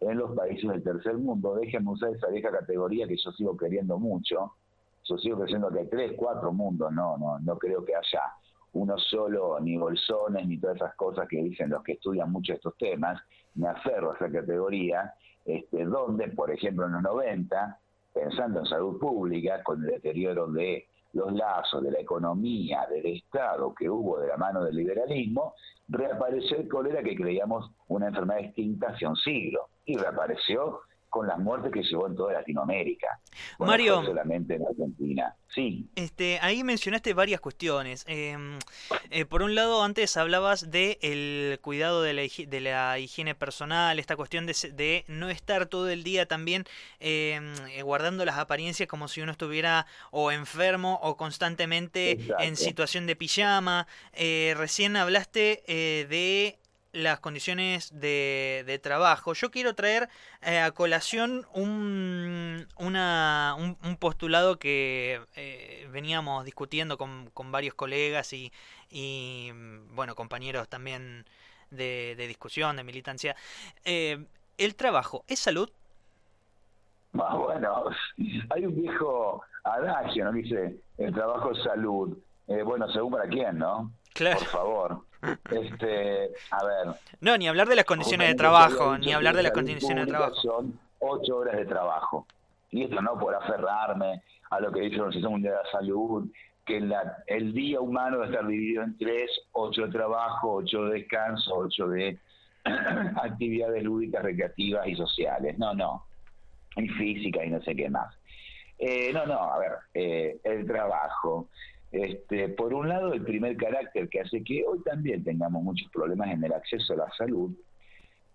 en 0.00 0.18
los 0.18 0.34
países 0.36 0.68
del 0.68 0.82
tercer 0.82 1.16
mundo. 1.16 1.54
Déjenme 1.54 1.90
usar 1.90 2.10
esa 2.10 2.28
vieja 2.28 2.50
categoría 2.50 3.06
que 3.06 3.16
yo 3.16 3.32
sigo 3.32 3.56
queriendo 3.56 3.98
mucho. 3.98 4.52
Yo 5.04 5.18
sigo 5.18 5.40
creyendo 5.40 5.70
que 5.70 5.80
hay 5.80 5.88
tres, 5.88 6.12
cuatro 6.16 6.52
mundos, 6.52 6.92
no, 6.92 7.18
no, 7.18 7.38
no 7.40 7.58
creo 7.58 7.84
que 7.84 7.94
haya 7.94 8.22
uno 8.74 8.96
solo, 8.98 9.58
ni 9.60 9.76
bolsones, 9.76 10.46
ni 10.46 10.58
todas 10.58 10.76
esas 10.76 10.94
cosas 10.94 11.28
que 11.28 11.36
dicen 11.42 11.70
los 11.70 11.82
que 11.82 11.92
estudian 11.92 12.30
mucho 12.30 12.54
estos 12.54 12.76
temas. 12.78 13.20
Me 13.54 13.68
aferro 13.68 14.12
a 14.12 14.14
esa 14.14 14.30
categoría, 14.30 15.12
este, 15.44 15.84
donde, 15.84 16.28
por 16.28 16.50
ejemplo, 16.50 16.86
en 16.86 16.92
los 16.92 17.02
90, 17.02 17.78
pensando 18.14 18.60
en 18.60 18.66
salud 18.66 18.98
pública, 18.98 19.62
con 19.62 19.82
el 19.84 19.90
deterioro 19.90 20.46
de 20.46 20.86
los 21.12 21.32
lazos 21.32 21.82
de 21.82 21.90
la 21.90 22.00
economía, 22.00 22.86
del 22.88 23.06
Estado 23.06 23.74
que 23.74 23.88
hubo 23.88 24.18
de 24.18 24.28
la 24.28 24.36
mano 24.36 24.64
del 24.64 24.76
liberalismo, 24.76 25.54
reapareció 25.88 26.58
el 26.58 26.68
cólera 26.68 27.02
que 27.02 27.16
creíamos 27.16 27.70
una 27.88 28.08
enfermedad 28.08 28.44
extinta 28.44 28.88
hace 28.88 29.06
un 29.06 29.16
siglo. 29.16 29.68
Y 29.84 29.96
reapareció 29.96 30.80
con 31.12 31.26
las 31.26 31.38
muertes 31.38 31.70
que 31.70 31.82
llevó 31.82 32.06
en 32.06 32.16
toda 32.16 32.32
Latinoamérica. 32.32 33.20
Mario, 33.58 34.02
solamente 34.02 34.54
en 34.54 34.66
Argentina. 34.66 35.36
Sí. 35.46 35.86
Este, 35.94 36.38
ahí 36.40 36.64
mencionaste 36.64 37.12
varias 37.12 37.38
cuestiones. 37.38 38.06
Em, 38.08 38.58
eh, 39.10 39.26
por 39.26 39.42
un 39.42 39.54
lado, 39.54 39.82
antes 39.84 40.16
hablabas 40.16 40.70
de 40.70 40.98
el 41.02 41.60
cuidado 41.60 42.00
de 42.00 42.14
la, 42.14 42.22
de 42.22 42.60
la 42.62 42.98
higiene 42.98 43.34
personal, 43.34 43.98
esta 43.98 44.16
cuestión 44.16 44.46
de, 44.46 44.56
de, 44.72 45.04
no 45.06 45.28
estar 45.28 45.66
todo 45.66 45.90
el 45.90 46.02
día 46.02 46.24
también 46.24 46.64
em, 46.98 47.52
eh, 47.68 47.82
guardando 47.82 48.24
las 48.24 48.38
apariencias 48.38 48.88
como 48.88 49.06
si 49.06 49.20
uno 49.20 49.32
estuviera 49.32 49.84
o 50.12 50.32
enfermo 50.32 50.98
o 51.02 51.18
constantemente 51.18 52.18
en 52.38 52.56
situación 52.56 53.06
de 53.06 53.16
pijama. 53.16 53.86
Eh, 54.14 54.54
recién 54.56 54.96
hablaste 54.96 55.62
de 56.08 56.58
las 56.92 57.20
condiciones 57.20 57.90
de, 57.98 58.64
de 58.66 58.78
trabajo. 58.78 59.32
Yo 59.32 59.50
quiero 59.50 59.74
traer 59.74 60.08
eh, 60.42 60.58
a 60.58 60.70
colación 60.72 61.46
un, 61.54 62.66
una, 62.78 63.56
un, 63.58 63.96
postulado 63.96 64.58
que 64.58 65.20
eh, 65.34 65.88
veníamos 65.90 66.44
discutiendo 66.44 66.98
con, 66.98 67.30
con, 67.32 67.50
varios 67.50 67.74
colegas 67.74 68.32
y, 68.32 68.52
y, 68.90 69.50
bueno, 69.94 70.14
compañeros 70.14 70.68
también 70.68 71.24
de, 71.70 72.14
de 72.16 72.26
discusión, 72.26 72.76
de 72.76 72.84
militancia. 72.84 73.36
Eh, 73.84 74.26
¿El 74.58 74.74
trabajo 74.76 75.24
es 75.28 75.38
salud? 75.38 75.70
Ah, 77.18 77.36
bueno, 77.36 77.84
hay 78.50 78.66
un 78.66 78.74
viejo 78.74 79.42
adagio, 79.64 80.26
¿no? 80.26 80.32
dice, 80.32 80.76
el 80.98 81.14
trabajo 81.14 81.52
es 81.52 81.62
salud. 81.62 82.18
bueno, 82.46 82.86
según 82.92 83.12
para 83.12 83.28
quién, 83.28 83.58
¿no? 83.58 83.90
Claro. 84.12 84.38
Por 84.38 84.48
favor. 84.48 85.11
Este, 85.50 86.30
a 86.50 86.64
ver. 86.64 86.96
No, 87.20 87.36
ni 87.38 87.46
hablar 87.48 87.68
de 87.68 87.76
las 87.76 87.84
condiciones 87.84 88.28
de 88.28 88.34
trabajo, 88.34 88.98
ni 88.98 89.12
hablar 89.12 89.36
de 89.36 89.44
las 89.44 89.52
condiciones 89.52 90.06
de 90.06 90.10
trabajo. 90.10 90.34
Son 90.36 90.78
ocho 90.98 91.38
horas 91.38 91.56
de 91.56 91.64
trabajo. 91.64 92.26
Y 92.70 92.84
esto 92.84 93.00
no 93.00 93.18
por 93.18 93.34
aferrarme 93.34 94.22
a 94.50 94.60
lo 94.60 94.72
que 94.72 94.80
dice 94.80 94.96
la 94.96 95.04
Organización 95.04 95.32
Mundial 95.32 95.54
de 95.54 95.62
la 95.62 95.70
Salud, 95.70 96.28
que 96.64 96.80
la, 96.80 97.16
el 97.26 97.52
día 97.52 97.80
humano 97.80 98.18
debe 98.18 98.30
estar 98.30 98.46
dividido 98.46 98.82
en 98.82 98.96
tres, 98.98 99.30
ocho 99.52 99.86
de 99.86 99.92
trabajo, 99.92 100.54
ocho 100.54 100.84
de 100.84 101.00
descanso, 101.00 101.54
ocho 101.54 101.88
de 101.88 102.18
actividades 102.64 103.82
lúdicas, 103.82 104.22
recreativas 104.22 104.86
y 104.86 104.96
sociales. 104.96 105.58
No, 105.58 105.74
no. 105.74 106.04
Y 106.76 106.88
física 106.88 107.44
y 107.44 107.50
no 107.50 107.60
sé 107.62 107.76
qué 107.76 107.88
más. 107.90 108.14
Eh, 108.78 109.12
no, 109.12 109.26
no, 109.26 109.38
a 109.38 109.58
ver, 109.58 109.72
eh, 109.94 110.38
el 110.42 110.66
trabajo, 110.66 111.48
este, 111.92 112.48
por 112.48 112.72
un 112.72 112.88
lado, 112.88 113.12
el 113.12 113.22
primer 113.22 113.54
carácter 113.58 114.08
que 114.08 114.20
hace 114.20 114.42
que 114.42 114.64
hoy 114.66 114.80
también 114.82 115.22
tengamos 115.22 115.62
muchos 115.62 115.90
problemas 115.92 116.30
en 116.30 116.42
el 116.42 116.52
acceso 116.52 116.94
a 116.94 116.96
la 116.96 117.10
salud 117.12 117.52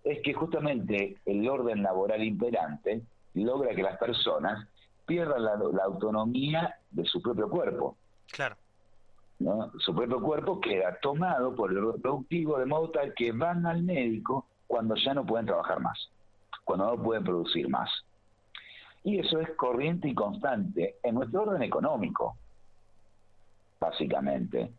es 0.03 0.21
que 0.21 0.33
justamente 0.33 1.17
el 1.25 1.49
orden 1.49 1.81
laboral 1.81 2.23
imperante 2.23 3.01
logra 3.33 3.75
que 3.75 3.81
las 3.81 3.97
personas 3.97 4.67
pierdan 5.07 5.43
la, 5.43 5.83
autonomía 5.83 6.75
de 6.91 7.03
su 7.05 7.19
propio 7.19 7.49
cuerpo. 7.49 7.97
Claro. 8.31 8.55
¿no? 9.39 9.71
Su 9.79 9.93
propio 9.95 10.21
cuerpo 10.21 10.61
queda 10.61 10.97
tomado 11.01 11.55
por 11.55 11.71
el 11.71 11.99
productivo 11.99 12.59
de 12.59 12.65
modo 12.65 12.91
tal 12.91 13.13
que 13.15 13.31
van 13.31 13.65
al 13.65 13.81
médico 13.81 14.45
cuando 14.67 14.95
ya 14.95 15.15
no 15.15 15.25
pueden 15.25 15.47
trabajar 15.47 15.79
más, 15.79 16.09
cuando 16.63 16.95
no 16.95 17.01
pueden 17.01 17.23
producir 17.23 17.67
más. 17.69 17.89
Y 19.03 19.19
eso 19.19 19.39
es 19.39 19.49
corriente 19.55 20.07
y 20.07 20.13
constante 20.13 20.97
en 21.01 21.15
nuestro 21.15 21.43
orden 21.43 21.63
económico 21.63 22.37
básicamente. 23.79 24.71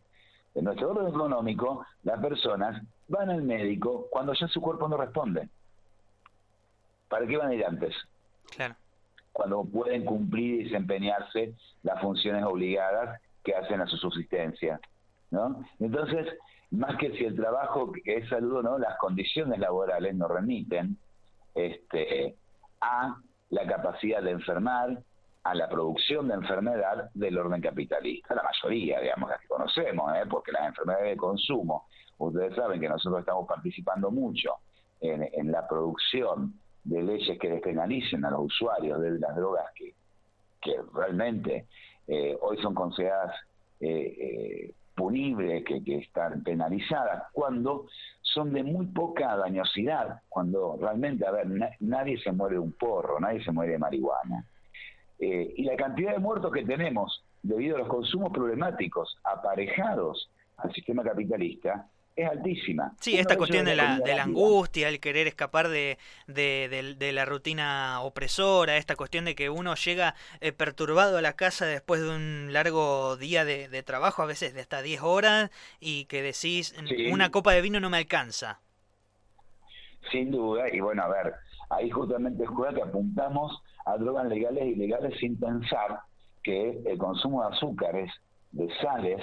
En 0.55 0.65
nuestro 0.65 0.91
orden 0.91 1.07
económico, 1.07 1.85
las 2.03 2.19
personas 2.19 2.81
van 3.07 3.29
al 3.29 3.43
médico 3.43 4.07
cuando 4.09 4.33
ya 4.33 4.47
su 4.47 4.61
cuerpo 4.61 4.87
no 4.87 4.97
responde. 4.97 5.47
¿Para 7.07 7.25
qué 7.25 7.37
van 7.37 7.49
a 7.49 7.55
ir 7.55 7.65
antes? 7.65 7.95
Claro. 8.55 8.75
Cuando 9.31 9.63
pueden 9.63 10.05
cumplir 10.05 10.61
y 10.61 10.63
desempeñarse 10.65 11.53
las 11.83 12.01
funciones 12.01 12.43
obligadas 12.43 13.21
que 13.43 13.55
hacen 13.55 13.81
a 13.81 13.87
su 13.87 13.97
subsistencia. 13.97 14.79
¿no? 15.31 15.63
Entonces, 15.79 16.27
más 16.71 16.97
que 16.97 17.11
si 17.17 17.25
el 17.25 17.35
trabajo 17.35 17.91
es 18.05 18.27
salud 18.29 18.57
o 18.57 18.63
no, 18.63 18.77
las 18.77 18.97
condiciones 18.97 19.59
laborales 19.59 20.15
nos 20.15 20.29
remiten 20.29 20.97
este, 21.55 22.35
a 22.81 23.17
la 23.49 23.67
capacidad 23.67 24.21
de 24.21 24.31
enfermar, 24.31 25.01
a 25.43 25.55
la 25.55 25.69
producción 25.69 26.27
de 26.27 26.35
enfermedad 26.35 27.09
del 27.13 27.37
orden 27.37 27.61
capitalista, 27.61 28.35
la 28.35 28.43
mayoría, 28.43 28.99
digamos, 28.99 29.29
las 29.29 29.39
que 29.39 29.47
conocemos, 29.47 30.13
¿eh? 30.15 30.23
porque 30.29 30.51
las 30.51 30.67
enfermedades 30.67 31.11
de 31.11 31.17
consumo, 31.17 31.85
ustedes 32.17 32.55
saben 32.55 32.79
que 32.81 32.89
nosotros 32.89 33.21
estamos 33.21 33.47
participando 33.47 34.11
mucho 34.11 34.55
en, 34.99 35.51
la 35.51 35.65
producción 35.67 36.53
de 36.83 37.01
leyes 37.01 37.39
que 37.39 37.49
despenalicen 37.49 38.25
a 38.25 38.31
los 38.31 38.41
usuarios 38.41 38.99
de 39.01 39.11
las 39.19 39.35
drogas 39.35 39.65
que, 39.75 39.93
que 40.61 40.75
realmente 40.93 41.67
eh, 42.07 42.37
hoy 42.41 42.57
son 42.61 42.73
consideradas 42.73 43.35
eh, 43.79 44.73
punibles, 44.93 45.63
que, 45.63 45.81
que 45.81 45.99
están 45.99 46.43
penalizadas, 46.43 47.23
cuando 47.31 47.85
son 48.21 48.51
de 48.51 48.63
muy 48.63 48.87
poca 48.87 49.37
dañosidad, 49.37 50.21
cuando 50.27 50.77
realmente, 50.79 51.25
a 51.25 51.31
ver, 51.31 51.47
nadie 51.79 52.19
se 52.19 52.33
muere 52.33 52.55
de 52.55 52.59
un 52.59 52.73
porro, 52.73 53.17
nadie 53.19 53.41
se 53.41 53.53
muere 53.53 53.73
de 53.73 53.79
marihuana. 53.79 54.45
Eh, 55.19 55.53
y 55.57 55.63
la 55.63 55.75
cantidad 55.75 56.13
de 56.13 56.19
muertos 56.19 56.51
que 56.51 56.63
tenemos 56.63 57.23
debido 57.43 57.75
a 57.75 57.79
los 57.79 57.87
consumos 57.87 58.31
problemáticos 58.31 59.17
aparejados 59.23 60.29
al 60.57 60.73
sistema 60.73 61.03
capitalista 61.03 61.87
es 62.15 62.29
altísima. 62.29 62.93
Sí, 62.99 63.17
esta 63.17 63.37
cuestión 63.37 63.65
de 63.65 63.75
la, 63.75 63.99
de 63.99 64.15
la 64.15 64.23
angustia, 64.23 64.89
el 64.89 64.99
querer 64.99 65.27
escapar 65.27 65.69
de, 65.69 65.97
de, 66.27 67.11
la 67.13 67.25
rutina 67.25 68.01
opresora, 68.01 68.77
esta 68.77 68.95
cuestión 68.95 69.25
de 69.25 69.35
que 69.35 69.49
uno 69.49 69.75
llega 69.75 70.15
eh, 70.41 70.51
perturbado 70.51 71.17
a 71.17 71.21
la 71.21 71.33
casa 71.33 71.65
después 71.65 72.01
de 72.01 72.09
un 72.09 72.49
largo 72.51 73.15
día 73.15 73.45
de, 73.45 73.83
trabajo, 73.83 74.21
a 74.21 74.25
veces 74.25 74.53
de 74.53 74.61
hasta 74.61 74.81
10 74.81 75.01
horas, 75.01 75.49
y 75.79 76.05
que 76.05 76.21
decís, 76.21 76.75
una 77.11 77.31
copa 77.31 77.53
de 77.53 77.61
vino 77.61 77.79
no 77.79 77.89
me 77.89 77.97
alcanza. 77.97 78.59
Sin 80.11 80.31
duda, 80.31 80.65
y 80.73 80.79
bueno, 80.79 81.03
a 81.03 81.07
ver, 81.07 81.33
ahí 81.69 81.89
justamente 81.89 82.43
es 82.43 82.49
que 82.49 82.81
apuntamos 82.81 83.61
a 83.85 83.97
drogas 83.97 84.27
legales 84.27 84.65
y 84.65 84.71
ilegales 84.71 85.17
sin 85.19 85.39
pensar 85.39 85.99
que 86.43 86.81
el 86.85 86.97
consumo 86.97 87.41
de 87.41 87.55
azúcares, 87.55 88.11
de 88.51 88.69
sales, 88.81 89.21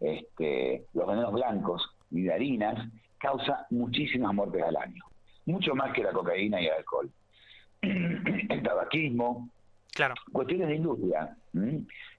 este, 0.00 0.84
los 0.94 1.06
venenos 1.06 1.32
blancos 1.32 1.82
y 2.10 2.22
de 2.22 2.32
harinas 2.32 2.88
causa 3.18 3.66
muchísimas 3.70 4.32
muertes 4.34 4.62
al 4.62 4.76
año, 4.76 5.04
mucho 5.46 5.74
más 5.74 5.92
que 5.92 6.02
la 6.02 6.12
cocaína 6.12 6.60
y 6.60 6.66
el 6.66 6.72
alcohol. 6.72 7.10
el 7.82 8.62
tabaquismo, 8.62 9.48
claro. 9.92 10.14
cuestiones 10.32 10.68
de 10.68 10.76
industria, 10.76 11.36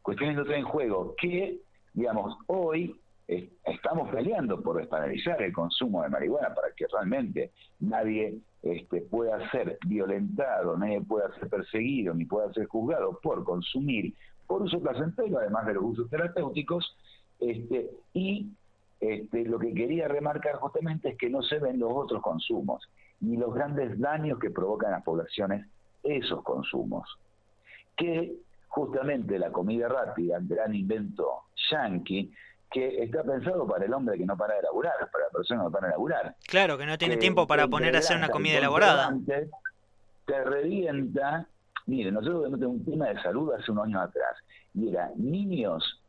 cuestiones 0.02 0.36
de 0.36 0.42
industria 0.42 0.58
en 0.58 0.66
juego, 0.66 1.16
que, 1.18 1.60
digamos, 1.94 2.38
hoy 2.48 2.99
estamos 3.64 4.10
peleando 4.10 4.62
por 4.62 4.78
despenalizar 4.78 5.42
el 5.42 5.54
consumo 5.54 6.02
de 6.02 6.10
marihuana 6.10 6.54
para 6.54 6.74
que 6.76 6.88
realmente 6.88 7.52
nadie 7.80 8.40
este, 8.64 9.02
pueda 9.02 9.50
ser 9.52 9.78
violentado, 9.86 10.76
nadie 10.78 11.02
pueda 11.02 11.32
ser 11.36 11.48
perseguido, 11.48 12.14
ni 12.14 12.26
pueda 12.26 12.52
ser 12.54 12.66
juzgado 12.66 13.20
por 13.22 13.44
consumir 13.44 14.14
por 14.48 14.64
uso 14.64 14.80
placentero, 14.80 15.38
además 15.38 15.68
de 15.68 15.76
los 15.76 15.84
usos 15.84 16.10
terapéuticos, 16.10 16.98
este, 17.40 17.92
y 18.14 18.50
este, 19.00 19.46
lo 19.46 19.60
que 19.60 19.76
quería 19.76 20.08
remarcar 20.08 20.56
justamente 20.56 21.10
es 21.10 21.18
que 21.18 21.30
no 21.30 21.44
se 21.44 21.60
ven 21.60 21.80
los 21.80 21.92
otros 21.94 22.22
consumos, 22.24 22.82
ni 23.22 23.38
los 23.38 23.54
grandes 23.54 24.00
daños 24.00 24.40
que 24.40 24.50
provocan 24.50 24.92
las 24.92 25.04
poblaciones 25.04 25.68
esos 26.02 26.44
consumos. 26.44 27.08
Que 27.96 28.34
justamente 28.70 29.38
la 29.38 29.52
comida 29.52 29.88
rápida, 29.88 30.40
gran 30.42 30.74
invento 30.74 31.44
yankee, 31.70 32.32
que 32.72 33.04
está 33.04 33.24
pensado 33.24 33.68
para 33.68 33.86
el 33.86 33.94
hombre 33.94 34.18
que 34.18 34.26
no 34.26 34.38
para 34.38 34.56
de 34.56 34.62
laburar, 34.64 34.94
para 35.12 35.26
la 35.26 35.30
persona 35.32 35.62
que 35.62 35.66
no 35.66 35.72
para 35.72 35.88
de 35.88 35.92
laburar. 35.94 36.36
Claro, 36.48 36.78
que 36.78 36.86
no 36.86 36.98
tiene 36.98 37.18
tiempo 37.18 37.48
para 37.48 37.68
poner 37.68 37.96
a 37.96 38.00
hacer 38.00 38.18
una 38.18 38.30
comida 38.30 38.58
elaborada. 38.58 39.16
Te 40.26 40.44
revienta. 40.44 41.48
Mire, 41.88 42.12
nosotros 42.12 42.44
tenemos 42.44 42.78
un 42.78 42.86
tema 42.86 43.08
de 43.10 43.22
salud 43.22 43.52
hace 43.54 43.72
unos 43.72 43.86
años 43.86 44.04
atrás, 44.04 44.36
y 44.76 44.90
era 44.90 45.12
niños 45.16 46.02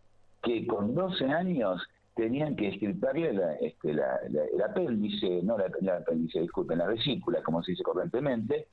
que 0.43 0.67
con 0.67 0.95
12 0.95 1.25
años 1.25 1.83
tenían 2.14 2.55
que 2.55 2.69
extirparle 2.69 3.33
la, 3.33 3.55
este, 3.55 3.93
el 3.93 4.62
apéndice, 4.62 5.40
no 5.43 5.57
la, 5.57 5.97
apéndice, 5.97 6.40
disculpen, 6.40 6.79
la 6.79 6.87
vesícula, 6.87 7.43
como 7.43 7.62
se 7.62 7.73
dice 7.73 7.83
corrientemente, 7.83 8.69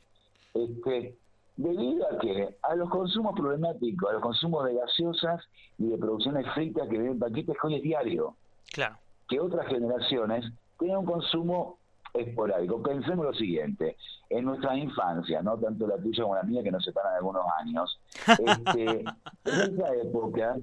este, 0.54 1.16
debido 1.58 2.08
a 2.08 2.18
que 2.20 2.56
a 2.62 2.76
los 2.76 2.90
consumos 2.90 3.34
problemáticos, 3.36 4.10
a 4.10 4.14
los 4.14 4.22
consumos 4.22 4.66
de 4.66 4.76
gaseosas 4.76 5.44
y 5.78 5.88
de 5.88 5.98
producciones 5.98 6.46
fritas 6.54 6.88
que 6.88 6.98
vienen 6.98 7.20
paquetes 7.20 7.56
hoy 7.64 7.76
es 7.76 7.84
diario. 7.84 8.36
Claro. 8.72 8.98
Que 9.28 9.40
otras 9.40 9.68
generaciones 9.68 10.46
tienen 10.80 10.98
un 10.98 11.06
consumo 11.06 11.78
esporádico. 12.14 12.82
Pensemos 12.82 13.26
lo 13.26 13.34
siguiente, 13.34 13.98
en 14.30 14.46
nuestra 14.46 14.78
infancia, 14.78 15.42
no 15.42 15.58
tanto 15.58 15.88
la 15.88 15.98
tuya 15.98 16.24
como 16.24 16.36
la 16.36 16.44
mía, 16.44 16.64
que 16.64 16.72
nos 16.72 16.84
separan 16.84 17.16
algunos 17.16 17.44
años, 17.60 18.00
este, 18.28 19.02
en 19.02 19.76
esa 19.76 19.96
época 19.96 20.56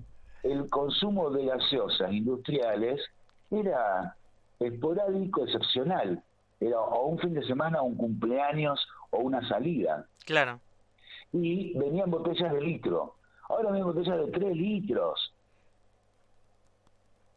el 0.44 0.68
consumo 0.68 1.30
de 1.30 1.46
gaseosas 1.46 2.12
industriales 2.12 3.00
era 3.50 4.14
esporádico, 4.60 5.44
excepcional. 5.44 6.22
Era 6.60 6.80
o 6.80 7.06
un 7.06 7.18
fin 7.18 7.34
de 7.34 7.44
semana, 7.46 7.80
o 7.80 7.84
un 7.84 7.96
cumpleaños, 7.96 8.86
o 9.10 9.18
una 9.18 9.46
salida. 9.48 10.06
Claro. 10.24 10.60
Y 11.34 11.76
venían 11.76 12.10
botellas 12.10 12.52
de 12.52 12.60
litro. 12.60 13.16
Ahora 13.48 13.72
vienen 13.72 13.92
botellas 13.92 14.18
de 14.18 14.32
3 14.32 14.56
litros. 14.56 15.34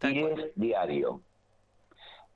y 0.04 0.20
es 0.20 0.52
diario 0.56 1.22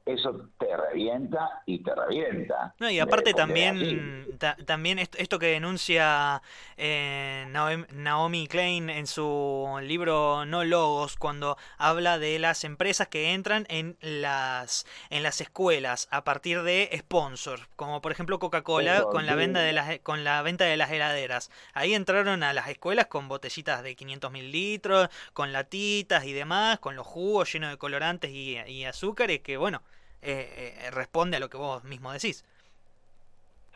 eso 0.05 0.50
te 0.60 0.75
revienta 0.75 1.62
y 1.65 1.84
te 1.84 1.93
revienta. 1.93 2.74
No, 2.79 2.89
y 2.89 3.00
aparte 3.00 3.34
también, 3.34 4.38
también 4.65 5.00
esto, 5.00 5.38
que 5.38 5.48
denuncia 5.48 6.41
eh, 6.77 7.46
Naomi 7.93 8.48
Klein 8.48 8.89
en 8.89 9.05
su 9.05 9.79
libro 9.84 10.46
No 10.46 10.63
Logos, 10.63 11.17
cuando 11.17 11.58
habla 11.77 12.17
de 12.17 12.39
las 12.39 12.63
empresas 12.63 13.08
que 13.08 13.34
entran 13.34 13.65
en 13.70 13.98
las, 14.01 14.86
en 15.10 15.24
las 15.24 15.39
escuelas 15.39 16.08
a 16.12 16.24
partir 16.24 16.63
de 16.63 16.89
sponsors, 16.98 17.67
como 17.75 18.01
por 18.01 18.12
ejemplo 18.12 18.39
Coca-Cola 18.39 19.03
con, 19.12 19.25
la 19.25 19.36
venta 19.36 19.60
de 19.60 19.74
las, 19.74 20.00
con 20.00 20.24
la 20.24 20.41
venta 20.41 20.65
de 20.65 20.77
las 20.77 20.91
heladeras. 20.91 21.51
Ahí 21.74 21.93
entraron 21.93 22.43
a 22.43 22.53
las 22.53 22.70
escuelas 22.70 23.05
con 23.05 23.27
botellitas 23.27 23.84
de 23.84 23.96
500 23.96 24.31
mil 24.31 24.51
litros, 24.51 25.10
con 25.34 25.53
latitas 25.53 26.25
y 26.25 26.34
demás, 26.34 26.79
con 26.79 26.96
los 26.96 27.05
jugos 27.05 27.51
llenos 27.53 27.70
de 27.70 27.77
colorantes 27.77 28.31
y, 28.31 28.58
y 28.67 28.86
azúcares, 28.86 29.41
que 29.41 29.58
bueno, 29.58 29.84
eh, 30.21 30.75
eh, 30.85 30.91
responde 30.91 31.37
a 31.37 31.39
lo 31.39 31.49
que 31.49 31.57
vos 31.57 31.83
mismo 31.83 32.11
decís. 32.11 32.45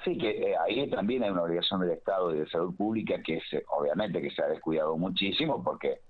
Sí, 0.03 0.17
que 0.17 0.51
eh, 0.51 0.55
ahí 0.57 0.87
también 0.89 1.23
hay 1.23 1.31
una 1.31 1.43
obligación 1.43 1.81
del 1.81 1.91
Estado 1.91 2.35
y 2.35 2.39
de 2.39 2.47
salud 2.47 2.75
pública 2.75 3.21
que 3.23 3.37
es, 3.37 3.43
obviamente 3.69 4.21
que 4.21 4.29
se 4.29 4.43
ha 4.43 4.47
descuidado 4.47 4.95
muchísimo 4.97 5.63
porque, 5.63 6.01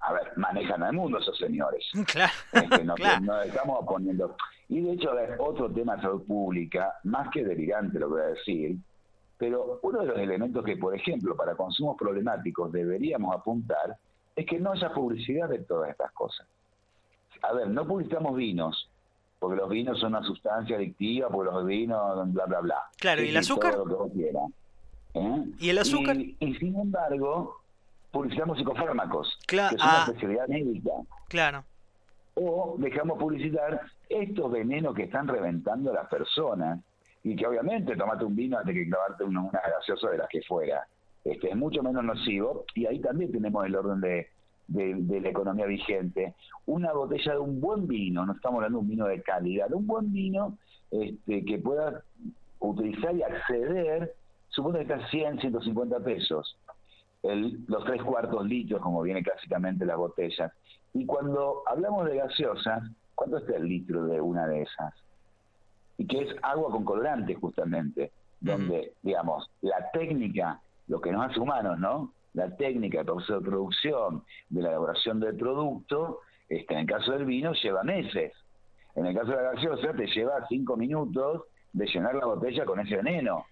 a 0.00 0.12
ver, 0.12 0.36
manejan 0.36 0.82
al 0.82 0.94
mundo 0.94 1.18
esos 1.18 1.38
señores. 1.38 1.84
Claro. 2.06 2.32
nos, 2.84 3.46
estamos 3.46 3.84
poniendo... 3.86 4.36
Y 4.68 4.80
de 4.80 4.92
hecho, 4.92 5.10
a 5.10 5.14
ver, 5.14 5.36
otro 5.38 5.70
tema 5.72 5.96
de 5.96 6.02
salud 6.02 6.24
pública, 6.26 6.94
más 7.04 7.28
que 7.30 7.44
delirante 7.44 7.98
lo 7.98 8.06
que 8.08 8.12
voy 8.12 8.22
a 8.22 8.26
decir, 8.26 8.76
pero 9.36 9.80
uno 9.82 10.00
de 10.00 10.06
los 10.06 10.18
elementos 10.18 10.64
que, 10.64 10.76
por 10.76 10.94
ejemplo, 10.94 11.36
para 11.36 11.56
consumos 11.56 11.96
problemáticos 11.98 12.70
deberíamos 12.70 13.34
apuntar 13.34 13.96
es 14.36 14.46
que 14.46 14.60
no 14.60 14.72
haya 14.72 14.92
publicidad 14.92 15.48
de 15.48 15.60
todas 15.60 15.90
estas 15.90 16.12
cosas. 16.12 16.46
A 17.42 17.52
ver, 17.52 17.68
no 17.68 17.86
publicitamos 17.86 18.36
vinos, 18.36 18.90
porque 19.40 19.56
los 19.56 19.70
vinos 19.70 19.98
son 19.98 20.14
una 20.14 20.22
sustancia 20.22 20.76
adictiva, 20.76 21.28
porque 21.30 21.50
los 21.50 21.66
vinos, 21.66 22.32
bla, 22.32 22.44
bla, 22.44 22.60
bla. 22.60 22.76
Claro, 22.98 23.24
¿y 23.24 23.30
el 23.30 23.36
azúcar? 23.38 23.74
¿eh? 25.14 25.44
¿Y 25.58 25.70
el 25.70 25.78
azúcar? 25.78 26.16
Y, 26.18 26.54
sin 26.56 26.76
embargo, 26.76 27.56
publicitamos 28.12 28.58
psicofármacos, 28.58 29.38
claro. 29.46 29.70
que 29.70 29.76
es 29.76 29.82
una 29.82 30.04
ah. 30.04 30.04
especialidad 30.06 30.46
médica. 30.46 30.90
Claro. 31.28 31.64
O 32.34 32.76
dejamos 32.78 33.18
publicitar 33.18 33.80
estos 34.10 34.52
venenos 34.52 34.94
que 34.94 35.04
están 35.04 35.26
reventando 35.26 35.90
a 35.90 35.94
las 35.94 36.08
personas 36.08 36.80
y 37.24 37.34
que 37.34 37.46
obviamente 37.46 37.96
tomate 37.96 38.24
un 38.24 38.36
vino 38.36 38.58
antes 38.58 38.74
que 38.74 38.86
clavarte 38.86 39.24
una, 39.24 39.40
una 39.40 39.60
gaseosa 39.60 40.10
de 40.10 40.18
las 40.18 40.28
que 40.28 40.42
fuera. 40.42 40.86
Este, 41.24 41.48
es 41.48 41.56
mucho 41.56 41.82
menos 41.82 42.04
nocivo 42.04 42.66
y 42.74 42.84
ahí 42.86 42.98
también 42.98 43.32
tenemos 43.32 43.64
el 43.64 43.74
orden 43.74 44.00
de 44.02 44.28
de, 44.70 45.20
la 45.20 45.28
economía 45.28 45.66
vigente. 45.66 46.34
Una 46.66 46.92
botella 46.92 47.32
de 47.32 47.38
un 47.38 47.60
buen 47.60 47.86
vino, 47.86 48.24
no 48.24 48.32
estamos 48.32 48.58
hablando 48.58 48.78
de 48.78 48.82
un 48.82 48.90
vino 48.90 49.06
de 49.06 49.22
calidad, 49.22 49.68
de 49.68 49.74
un 49.74 49.86
buen 49.86 50.12
vino 50.12 50.56
este, 50.90 51.44
que 51.44 51.58
pueda 51.58 52.02
utilizar 52.60 53.14
y 53.14 53.22
acceder, 53.22 54.14
supongo 54.48 54.76
que 54.76 54.82
está 54.82 55.08
100, 55.08 55.40
150 55.40 56.00
pesos. 56.00 56.56
El, 57.22 57.64
los 57.66 57.84
tres 57.84 58.02
cuartos 58.02 58.46
litros, 58.46 58.80
como 58.80 59.02
viene 59.02 59.22
clásicamente 59.22 59.84
las 59.84 59.96
botellas. 59.96 60.52
Y 60.94 61.04
cuando 61.04 61.62
hablamos 61.66 62.06
de 62.06 62.16
gaseosas, 62.16 62.82
¿cuánto 63.14 63.38
está 63.38 63.56
el 63.56 63.68
litro 63.68 64.06
de 64.06 64.20
una 64.20 64.46
de 64.46 64.62
esas? 64.62 64.94
Y 65.98 66.06
que 66.06 66.22
es 66.22 66.34
agua 66.42 66.70
con 66.70 66.84
colorante, 66.84 67.34
justamente, 67.34 68.10
donde, 68.40 68.94
digamos, 69.02 69.50
la 69.60 69.90
técnica, 69.92 70.60
lo 70.88 71.00
que 71.00 71.12
nos 71.12 71.30
hace 71.30 71.40
humanos, 71.40 71.78
¿no? 71.78 72.12
La 72.34 72.56
técnica 72.56 72.98
de 72.98 73.04
proceso 73.04 73.40
de 73.40 73.46
producción, 73.46 74.24
de 74.48 74.62
la 74.62 74.68
elaboración 74.70 75.20
del 75.20 75.36
producto, 75.36 76.20
este, 76.48 76.74
en 76.74 76.80
el 76.80 76.86
caso 76.86 77.12
del 77.12 77.24
vino 77.24 77.52
lleva 77.54 77.82
meses. 77.82 78.32
En 78.94 79.06
el 79.06 79.14
caso 79.14 79.30
de 79.30 79.36
la 79.36 79.52
gaseosa 79.52 79.92
te 79.92 80.06
lleva 80.06 80.46
cinco 80.48 80.76
minutos 80.76 81.44
de 81.72 81.86
llenar 81.86 82.14
la 82.14 82.26
botella 82.26 82.64
con 82.64 82.80
ese 82.80 82.96
veneno. 82.96 83.46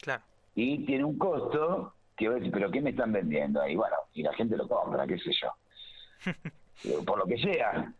Claro. 0.00 0.22
Y 0.54 0.84
tiene 0.84 1.04
un 1.04 1.18
costo 1.18 1.94
que 2.16 2.28
decir, 2.28 2.50
pero 2.52 2.70
¿qué 2.70 2.80
me 2.80 2.90
están 2.90 3.12
vendiendo 3.12 3.60
ahí? 3.60 3.76
Bueno, 3.76 3.96
y 4.12 4.22
la 4.22 4.32
gente 4.34 4.56
lo 4.56 4.68
compra, 4.68 5.06
qué 5.06 5.18
sé 5.18 5.30
yo. 5.32 5.52
Por 7.04 7.18
lo 7.18 7.26
que 7.26 7.38
sea 7.38 7.92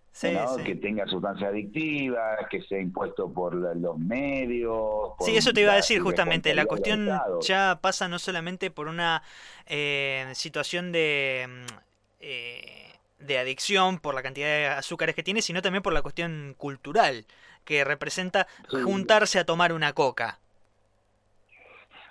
que 0.65 0.75
tenga 0.77 1.07
sustancias 1.07 1.51
adictivas, 1.51 2.47
que 2.51 2.63
sea 2.63 2.81
impuesto 2.81 3.31
por 3.31 3.55
los 3.55 3.99
medios. 3.99 5.13
sí, 5.21 5.37
eso 5.37 5.53
te 5.53 5.61
iba 5.61 5.73
a 5.73 5.77
decir 5.77 6.01
justamente. 6.01 6.55
La 6.55 6.67
cuestión 6.67 7.09
ya 7.41 7.79
pasa 7.81 8.09
no 8.09 8.19
solamente 8.19 8.71
por 8.71 8.89
una 8.89 9.23
eh, 9.67 10.27
situación 10.33 10.91
de, 10.93 11.47
mm, 11.49 11.75
eh, 12.21 12.93
de 13.19 13.39
adicción 13.39 13.99
por 13.99 14.15
la 14.15 14.23
cantidad 14.23 14.47
de 14.47 14.67
azúcares 14.69 15.15
que 15.15 15.23
tiene, 15.23 15.43
sino 15.43 15.61
también 15.61 15.83
por 15.83 15.93
la 15.93 16.03
cuestión 16.03 16.55
cultural, 16.57 17.27
que 17.65 17.85
representa 17.85 18.47
juntarse 18.69 19.39
a 19.39 19.45
tomar 19.45 19.73
una 19.73 19.93
coca. 19.93 20.39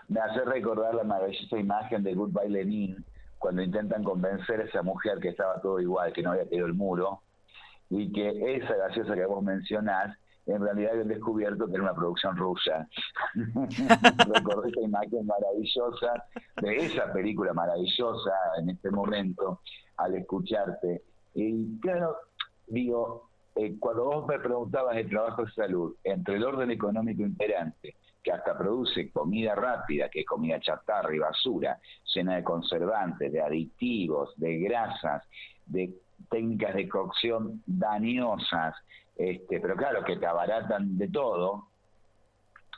Me 0.07 0.19
hace 0.19 0.41
recordar 0.41 0.93
la 0.93 1.03
maravillosa 1.03 1.57
imagen 1.57 2.03
de 2.03 2.13
Goodbye 2.13 2.49
Lenin, 2.49 3.03
cuando 3.39 3.63
intentan 3.63 4.03
convencer 4.03 4.61
a 4.61 4.65
esa 4.65 4.83
mujer 4.83 5.19
que 5.19 5.29
estaba 5.29 5.59
todo 5.61 5.79
igual, 5.79 6.13
que 6.13 6.21
no 6.21 6.31
había 6.31 6.47
caído 6.47 6.67
el 6.67 6.73
muro, 6.73 7.21
y 7.89 8.11
que 8.11 8.55
esa 8.55 8.75
gaseosa 8.75 9.15
que 9.15 9.25
vos 9.25 9.43
mencionás, 9.43 10.17
en 10.45 10.61
realidad 10.61 10.91
habían 10.91 11.07
descubierto 11.07 11.65
que 11.67 11.73
era 11.73 11.83
una 11.83 11.95
producción 11.95 12.37
rusa. 12.37 12.87
Recordé 13.33 14.69
esa 14.69 14.81
imagen 14.81 15.25
maravillosa 15.25 16.23
de 16.61 16.75
esa 16.75 17.11
película 17.11 17.53
maravillosa 17.53 18.31
en 18.59 18.69
este 18.69 18.91
momento 18.91 19.61
al 19.97 20.15
escucharte. 20.15 21.03
Y 21.33 21.79
claro, 21.79 22.15
digo, 22.67 23.29
eh, 23.55 23.77
cuando 23.79 24.05
vos 24.05 24.27
me 24.27 24.39
preguntabas 24.39 24.97
el 24.97 25.09
trabajo 25.09 25.45
de 25.45 25.51
salud, 25.51 25.95
entre 26.03 26.35
el 26.35 26.43
orden 26.43 26.71
económico 26.71 27.21
imperante, 27.21 27.95
que 28.21 28.31
hasta 28.31 28.57
produce 28.57 29.11
comida 29.11 29.55
rápida, 29.55 30.09
que 30.09 30.21
es 30.21 30.25
comida 30.25 30.59
chatarra 30.59 31.15
y 31.15 31.19
basura, 31.19 31.79
llena 32.13 32.35
de 32.35 32.43
conservantes, 32.43 33.31
de 33.31 33.41
aditivos, 33.41 34.33
de 34.35 34.57
grasas, 34.59 35.23
de 35.65 35.93
técnicas 36.29 36.75
de 36.75 36.87
cocción 36.89 37.61
dañosas, 37.65 38.75
este, 39.15 39.59
pero 39.59 39.75
claro, 39.75 40.03
que 40.03 40.17
te 40.17 40.25
abaratan 40.25 40.97
de 40.97 41.07
todo, 41.07 41.67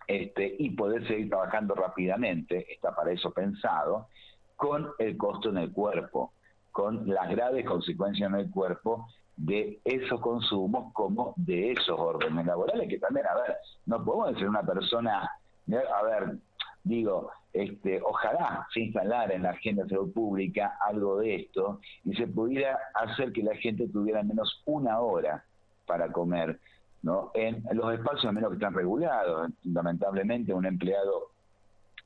este, 0.07 0.55
y 0.59 0.69
poder 0.71 1.05
seguir 1.07 1.29
trabajando 1.29 1.75
rápidamente, 1.75 2.73
está 2.73 2.95
para 2.95 3.11
eso 3.11 3.31
pensado, 3.31 4.07
con 4.55 4.89
el 4.99 5.17
costo 5.17 5.49
en 5.49 5.57
el 5.57 5.71
cuerpo, 5.71 6.33
con 6.71 7.07
las 7.07 7.29
graves 7.29 7.65
consecuencias 7.65 8.29
en 8.29 8.37
el 8.37 8.49
cuerpo 8.49 9.07
de 9.35 9.79
esos 9.83 10.19
consumos 10.19 10.91
como 10.93 11.33
de 11.35 11.71
esos 11.71 11.99
órdenes 11.99 12.45
laborales, 12.45 12.89
que 12.89 12.99
también, 12.99 13.27
a 13.27 13.35
ver, 13.35 13.57
no 13.85 14.03
podemos 14.03 14.37
ser 14.39 14.49
una 14.49 14.63
persona, 14.63 15.29
a 15.69 16.03
ver, 16.03 16.37
digo, 16.87 17.31
este, 17.53 18.01
ojalá 18.01 18.67
se 18.73 18.81
instalara 18.81 19.33
en 19.33 19.43
la 19.43 19.51
agenda 19.51 19.83
de 19.83 19.89
salud 19.89 20.13
pública 20.13 20.77
algo 20.85 21.17
de 21.17 21.35
esto 21.35 21.79
y 22.05 22.15
se 22.15 22.27
pudiera 22.27 22.77
hacer 22.93 23.31
que 23.31 23.43
la 23.43 23.55
gente 23.55 23.87
tuviera 23.87 24.23
menos 24.23 24.61
una 24.65 24.99
hora 24.99 25.43
para 25.85 26.11
comer, 26.11 26.59
¿no? 27.01 27.31
En 27.33 27.63
los 27.73 27.93
espacios 27.93 28.31
menos 28.33 28.49
que 28.51 28.55
están 28.55 28.73
regulados, 28.73 29.49
lamentablemente 29.63 30.53
un 30.53 30.65
empleado 30.65 31.31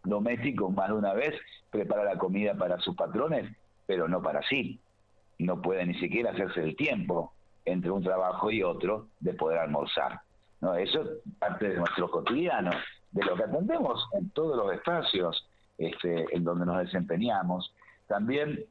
doméstico 0.03 0.69
más 0.69 0.89
de 0.89 0.95
una 0.95 1.13
vez 1.13 1.35
prepara 1.69 2.03
la 2.03 2.17
comida 2.17 2.55
para 2.55 2.79
sus 2.79 2.95
patrones, 2.95 3.51
pero 3.85 4.07
no 4.07 4.21
para 4.21 4.41
sí. 4.43 4.79
No 5.39 5.61
puede 5.61 5.85
ni 5.85 5.95
siquiera 5.95 6.31
hacerse 6.31 6.61
el 6.61 6.75
tiempo 6.75 7.33
entre 7.65 7.91
un 7.91 8.03
trabajo 8.03 8.51
y 8.51 8.63
otro 8.63 9.07
de 9.19 9.33
poder 9.33 9.59
almorzar. 9.59 10.21
¿no? 10.61 10.75
Eso 10.75 11.01
es 11.01 11.07
parte 11.39 11.69
de 11.69 11.77
nuestro 11.77 12.09
cotidiano 12.09 12.71
de 13.11 13.23
lo 13.23 13.35
que 13.35 13.43
atendemos 13.43 14.07
en 14.13 14.29
todos 14.31 14.57
los 14.57 14.73
espacios 14.73 15.47
este, 15.77 16.25
en 16.35 16.43
donde 16.43 16.65
nos 16.65 16.79
desempeñamos. 16.79 17.73
También, 18.07 18.63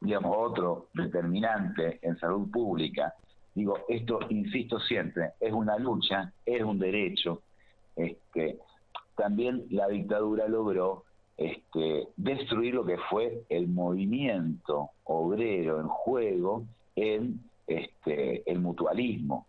digamos, 0.00 0.36
otro 0.36 0.88
determinante 0.94 1.98
en 2.02 2.18
salud 2.18 2.50
pública, 2.50 3.14
digo, 3.54 3.78
esto, 3.88 4.20
insisto 4.28 4.78
siempre, 4.80 5.32
es 5.40 5.52
una 5.52 5.78
lucha, 5.78 6.32
es 6.44 6.62
un 6.62 6.78
derecho. 6.78 7.42
Este, 7.96 8.58
también 9.16 9.64
la 9.70 9.88
dictadura 9.88 10.46
logró 10.46 11.04
este, 11.36 12.08
destruir 12.16 12.74
lo 12.74 12.84
que 12.84 12.98
fue 13.10 13.44
el 13.48 13.68
movimiento 13.68 14.90
obrero 15.04 15.80
en 15.80 15.88
juego 15.88 16.64
en 16.94 17.40
este, 17.66 18.48
el 18.50 18.60
mutualismo. 18.60 19.47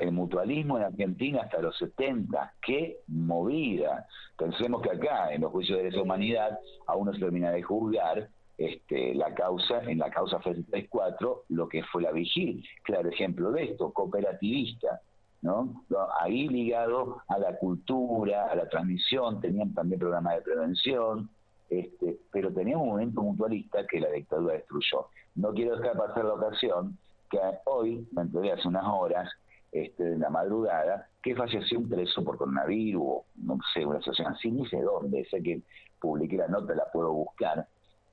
El 0.00 0.12
mutualismo 0.12 0.78
en 0.78 0.84
Argentina 0.84 1.42
hasta 1.42 1.60
los 1.60 1.76
70, 1.76 2.54
qué 2.62 3.00
movida. 3.06 4.06
Pensemos 4.36 4.80
que 4.80 4.90
acá, 4.90 5.32
en 5.32 5.42
los 5.42 5.52
juicios 5.52 5.78
de 5.78 5.88
esa 5.88 6.00
humanidad, 6.00 6.58
aún 6.86 7.06
no 7.06 7.12
se 7.12 7.20
termina 7.20 7.50
de 7.50 7.62
juzgar 7.62 8.28
este, 8.56 9.14
la 9.14 9.34
causa, 9.34 9.82
en 9.82 9.98
la 9.98 10.10
causa 10.10 10.38
34, 10.38 11.44
lo 11.50 11.68
que 11.68 11.82
fue 11.84 12.02
la 12.02 12.12
vigil. 12.12 12.66
Claro 12.82 13.08
ejemplo 13.10 13.52
de 13.52 13.64
esto, 13.64 13.92
cooperativista. 13.92 15.00
¿no? 15.42 15.84
Ahí 16.20 16.48
ligado 16.48 17.22
a 17.28 17.38
la 17.38 17.56
cultura, 17.58 18.46
a 18.46 18.56
la 18.56 18.68
transmisión, 18.68 19.40
tenían 19.40 19.72
también 19.74 20.00
programas 20.00 20.36
de 20.36 20.42
prevención, 20.42 21.30
este, 21.70 22.18
pero 22.32 22.52
teníamos 22.52 22.84
un 22.84 22.90
momento 22.90 23.22
mutualista 23.22 23.86
que 23.86 24.00
la 24.00 24.10
dictadura 24.10 24.54
destruyó. 24.54 25.06
No 25.34 25.52
quiero 25.52 25.76
dejar 25.76 25.96
pasar 25.96 26.24
la 26.24 26.34
ocasión 26.34 26.98
que 27.30 27.38
hoy, 27.66 28.08
me 28.12 28.22
enteré 28.22 28.52
hace 28.52 28.66
unas 28.66 28.84
horas, 28.86 29.28
este, 29.72 30.04
de 30.04 30.18
la 30.18 30.30
madrugada, 30.30 31.08
que 31.22 31.34
falleció 31.34 31.78
un 31.78 31.88
preso 31.88 32.24
por 32.24 32.38
coronavirus, 32.38 33.22
no 33.36 33.58
sé, 33.74 33.84
una 33.84 33.98
situación 33.98 34.28
así, 34.28 34.50
ni 34.50 34.66
sé 34.66 34.80
dónde, 34.80 35.26
sé 35.30 35.42
que 35.42 35.62
publiqué 36.00 36.36
la 36.36 36.48
nota, 36.48 36.74
la 36.74 36.90
puedo 36.92 37.12
buscar. 37.12 37.66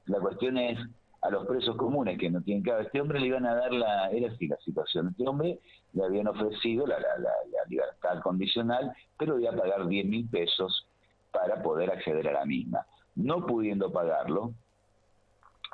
La 0.06 0.20
cuestión 0.20 0.58
es, 0.58 0.78
a 1.22 1.30
los 1.30 1.46
presos 1.48 1.76
comunes 1.76 2.20
que 2.20 2.30
no 2.30 2.42
tienen 2.42 2.64
cada 2.64 2.82
este 2.82 3.02
hombre 3.02 3.20
le 3.20 3.28
iban 3.28 3.46
a 3.46 3.56
dar 3.56 3.74
la, 3.74 4.12
era 4.12 4.32
así 4.32 4.48
la 4.48 4.58
situación, 4.58 5.08
este 5.10 5.28
hombre 5.28 5.60
le 5.94 6.04
habían 6.04 6.28
ofrecido 6.28 6.86
la, 6.86 7.00
la, 7.00 7.18
la, 7.18 7.32
libertad 7.68 8.22
condicional, 8.22 8.94
pero 9.18 9.40
iba 9.40 9.52
a 9.52 9.56
pagar 9.56 9.88
10 9.88 10.06
mil 10.06 10.30
pesos 10.30 10.88
para 11.32 11.62
poder 11.64 11.90
acceder 11.90 12.28
a 12.28 12.34
la 12.34 12.46
misma. 12.46 12.86
No 13.16 13.46
pudiendo 13.46 13.92
pagarlo, 13.92 14.54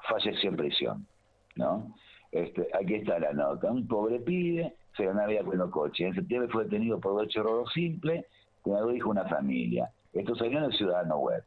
falleció 0.07 0.51
en 0.51 0.55
prisión, 0.55 1.07
¿no? 1.55 1.93
Este, 2.31 2.67
aquí 2.73 2.95
está 2.95 3.19
la 3.19 3.33
nota, 3.33 3.71
un 3.71 3.87
pobre 3.87 4.19
pibe, 4.19 4.73
se 4.95 5.05
con 5.43 5.57
los 5.57 5.69
coches. 5.69 6.07
En 6.07 6.15
septiembre 6.15 6.49
fue 6.51 6.65
detenido 6.65 6.99
por 6.99 7.23
hecho 7.23 7.43
robo 7.43 7.67
simple, 7.69 8.25
tenía 8.63 8.79
dos 8.79 8.95
hijos, 8.95 9.11
una 9.11 9.25
familia. 9.25 9.89
Esto 10.13 10.35
salió 10.35 10.57
en 10.59 10.65
el 10.65 10.73
Ciudadano 10.73 11.17
Web. 11.17 11.43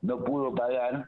No 0.00 0.24
pudo 0.24 0.54
pagar 0.54 1.06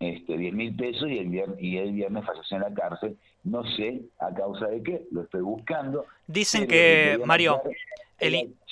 este, 0.00 0.36
10 0.36 0.54
mil 0.54 0.76
pesos 0.76 1.08
y 1.08 1.18
el, 1.18 1.28
viernes, 1.28 1.58
y 1.60 1.78
el 1.78 1.92
viernes 1.92 2.24
falleció 2.24 2.56
en 2.56 2.62
la 2.62 2.74
cárcel. 2.74 3.16
No 3.44 3.64
sé 3.76 4.02
a 4.18 4.34
causa 4.34 4.66
de 4.68 4.82
qué, 4.82 5.06
lo 5.10 5.22
estoy 5.22 5.42
buscando. 5.42 6.06
Dicen 6.26 6.66
que, 6.66 7.20
Mario, 7.24 7.62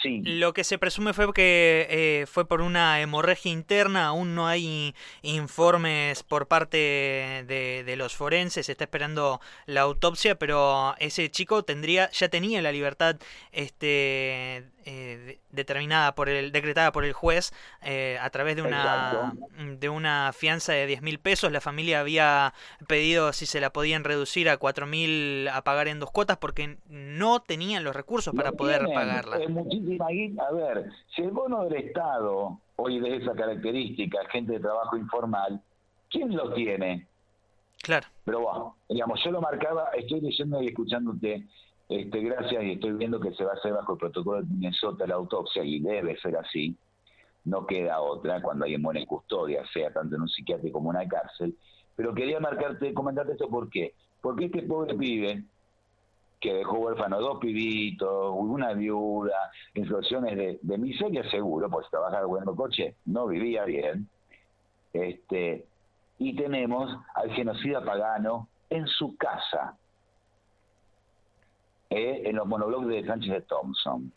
lo 0.05 0.53
que 0.53 0.65
se 0.65 0.79
presume 0.79 1.13
fue 1.13 1.33
que 1.33 1.87
eh, 1.91 2.27
fue 2.27 2.47
por 2.47 2.61
una 2.61 3.01
hemorragia 3.01 3.53
interna, 3.53 4.07
aún 4.07 4.35
no 4.35 4.47
hay 4.47 4.95
informes 5.23 6.23
por 6.23 6.49
parte 6.49 6.77
de, 7.47 7.95
los 7.97 8.15
forenses, 8.15 8.67
se 8.67 8.73
está 8.73 8.85
esperando 8.85 9.41
la 9.67 9.83
autopsia, 9.83 10.39
pero 10.39 10.95
ese 10.99 11.31
chico 11.31 11.65
tendría, 11.65 12.11
ya 12.11 12.29
tenía 12.29 12.63
la 12.63 12.73
libertad 12.73 13.17
este, 13.53 14.65
eh, 14.85 15.39
determinada 15.51 16.15
por 16.15 16.29
el, 16.29 16.53
decretada 16.53 16.93
por 16.93 17.05
el 17.05 17.13
juez 17.13 17.53
eh, 17.83 18.19
a 18.21 18.31
través 18.31 18.57
de 18.57 18.63
una, 18.63 19.35
de 19.79 19.89
una 19.89 20.33
fianza 20.33 20.73
de 20.73 20.87
10 20.87 21.03
mil 21.03 21.19
pesos. 21.19 21.53
La 21.53 21.61
familia 21.61 22.01
había 22.01 22.55
pedido 22.87 23.33
si 23.33 23.47
se 23.47 23.61
la 23.61 23.71
podían 23.71 24.05
reducir 24.05 24.49
a 24.49 24.57
4 24.57 24.87
mil 24.87 25.49
a 25.49 25.63
pagar 25.63 25.89
en 25.89 26.01
dos 26.01 26.11
cuotas 26.11 26.39
porque 26.39 26.79
no 26.89 27.41
tenían 27.41 27.85
los 27.85 27.95
recursos 27.95 28.35
para 28.35 28.53
poder 28.53 28.87
pagarla. 28.93 29.39
muchísima 29.49 30.07
A 30.07 30.53
ver, 30.53 30.91
si 31.15 31.23
el 31.23 31.31
bono 31.31 31.65
del 31.65 31.75
Estado 31.87 32.59
hoy 32.77 33.01
de 33.01 33.17
esa 33.17 33.33
característica, 33.33 34.19
gente 34.31 34.53
de 34.53 34.61
trabajo 34.61 34.97
informal, 34.97 35.61
¿quién 36.11 36.35
lo 36.35 36.53
tiene? 36.53 37.07
Claro. 37.83 38.07
Pero 38.25 38.41
bueno, 38.41 38.77
digamos, 38.89 39.21
yo 39.25 39.31
lo 39.31 39.41
marcaba, 39.41 39.91
estoy 39.97 40.21
leyendo 40.21 40.63
y 40.63 40.69
escuchándote 40.69 41.47
este, 42.01 42.21
gracias, 42.21 42.63
y 42.65 42.73
estoy 42.73 42.93
viendo 42.93 43.21
que 43.21 43.33
se 43.33 43.45
va 43.45 43.53
a 43.53 43.55
hacer 43.55 43.73
bajo 43.73 43.93
el 43.93 43.99
protocolo 43.99 44.41
de 44.41 44.47
Minnesota 44.47 45.07
la 45.07 45.15
autopsia, 45.17 45.63
y 45.65 45.81
debe 45.81 46.19
ser 46.21 46.37
así, 46.37 46.77
no 47.45 47.67
queda 47.67 48.01
otra 48.01 48.41
cuando 48.41 48.65
alguien 48.65 48.83
muere 48.83 49.01
en 49.01 49.07
custodia, 49.07 49.63
sea 49.73 49.93
tanto 49.93 50.17
en 50.17 50.23
un 50.23 50.29
psiquiátrico 50.29 50.79
como 50.79 50.91
en 50.91 50.97
una 50.97 51.09
cárcel. 51.09 51.57
Pero 51.97 52.15
quería 52.15 52.41
marcarte, 52.41 52.95
comentarte 52.95 53.33
esto, 53.33 53.49
¿por 53.49 53.69
qué? 53.69 53.95
Porque 54.21 54.47
este 54.47 54.63
pobre 54.63 54.95
pibe, 54.95 55.45
que 56.41 56.55
dejó 56.55 56.79
huérfano 56.79 57.21
dos 57.21 57.39
pibitos, 57.39 58.35
una 58.37 58.73
viuda, 58.75 59.51
en 59.75 59.85
situaciones 59.85 60.61
de, 60.61 60.79
miseria 60.79 61.29
seguro, 61.31 61.71
pues 61.71 61.89
trabajaba 61.91 62.27
bueno 62.27 62.57
coche, 62.57 62.97
no 63.07 63.27
vivía 63.27 63.65
bien, 63.65 64.09
este 64.93 65.67
y 66.19 66.37
tenemos 66.37 66.91
al 67.15 67.31
genocida 67.33 67.85
pagano 67.85 68.49
en 68.71 68.87
su 68.87 69.17
casa, 69.17 69.77
eh, 71.95 72.23
en 72.25 72.37
los 72.37 72.47
monoblogs 72.47 72.89
de 72.89 73.05
Sánchez 73.05 73.33
de 73.33 73.41
Thompson. 73.43 74.13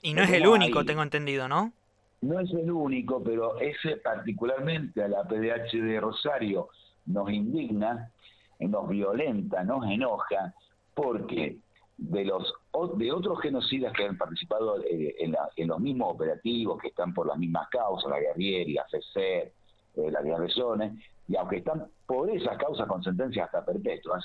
Y 0.00 0.14
no 0.14 0.22
es 0.22 0.30
el 0.30 0.46
único, 0.46 0.84
tengo 0.84 1.02
entendido, 1.02 1.48
¿no? 1.48 1.72
No 2.20 2.40
es 2.40 2.50
el 2.52 2.70
único, 2.70 3.22
pero 3.22 3.58
ese 3.60 3.96
particularmente 3.98 5.02
a 5.02 5.08
la 5.08 5.24
PDH 5.24 5.76
de 5.76 6.00
Rosario 6.00 6.68
nos 7.06 7.30
indigna, 7.30 8.10
nos 8.58 8.88
violenta, 8.88 9.62
nos 9.62 9.84
enoja, 9.86 10.54
porque 10.94 11.58
de 11.98 12.24
los 12.24 12.54
de 12.96 13.12
otros 13.12 13.40
genocidas 13.40 13.92
que 13.92 14.04
han 14.04 14.16
participado 14.16 14.80
eh, 14.84 15.16
en, 15.18 15.68
los 15.68 15.80
mismos 15.80 16.14
operativos, 16.14 16.80
que 16.80 16.88
están 16.88 17.12
por 17.12 17.26
las 17.26 17.36
mismas 17.36 17.68
causas, 17.68 18.10
la 18.10 18.20
Guerrieri, 18.20 18.72
la 18.72 18.84
FECER, 18.84 19.52
eh, 19.96 20.10
la 20.10 20.22
Guerrezones, 20.22 20.92
y 21.26 21.36
aunque 21.36 21.58
están 21.58 21.88
por 22.06 22.30
esas 22.30 22.56
causas 22.56 22.86
con 22.86 23.02
sentencias 23.02 23.46
hasta 23.46 23.64
perpetuas, 23.64 24.24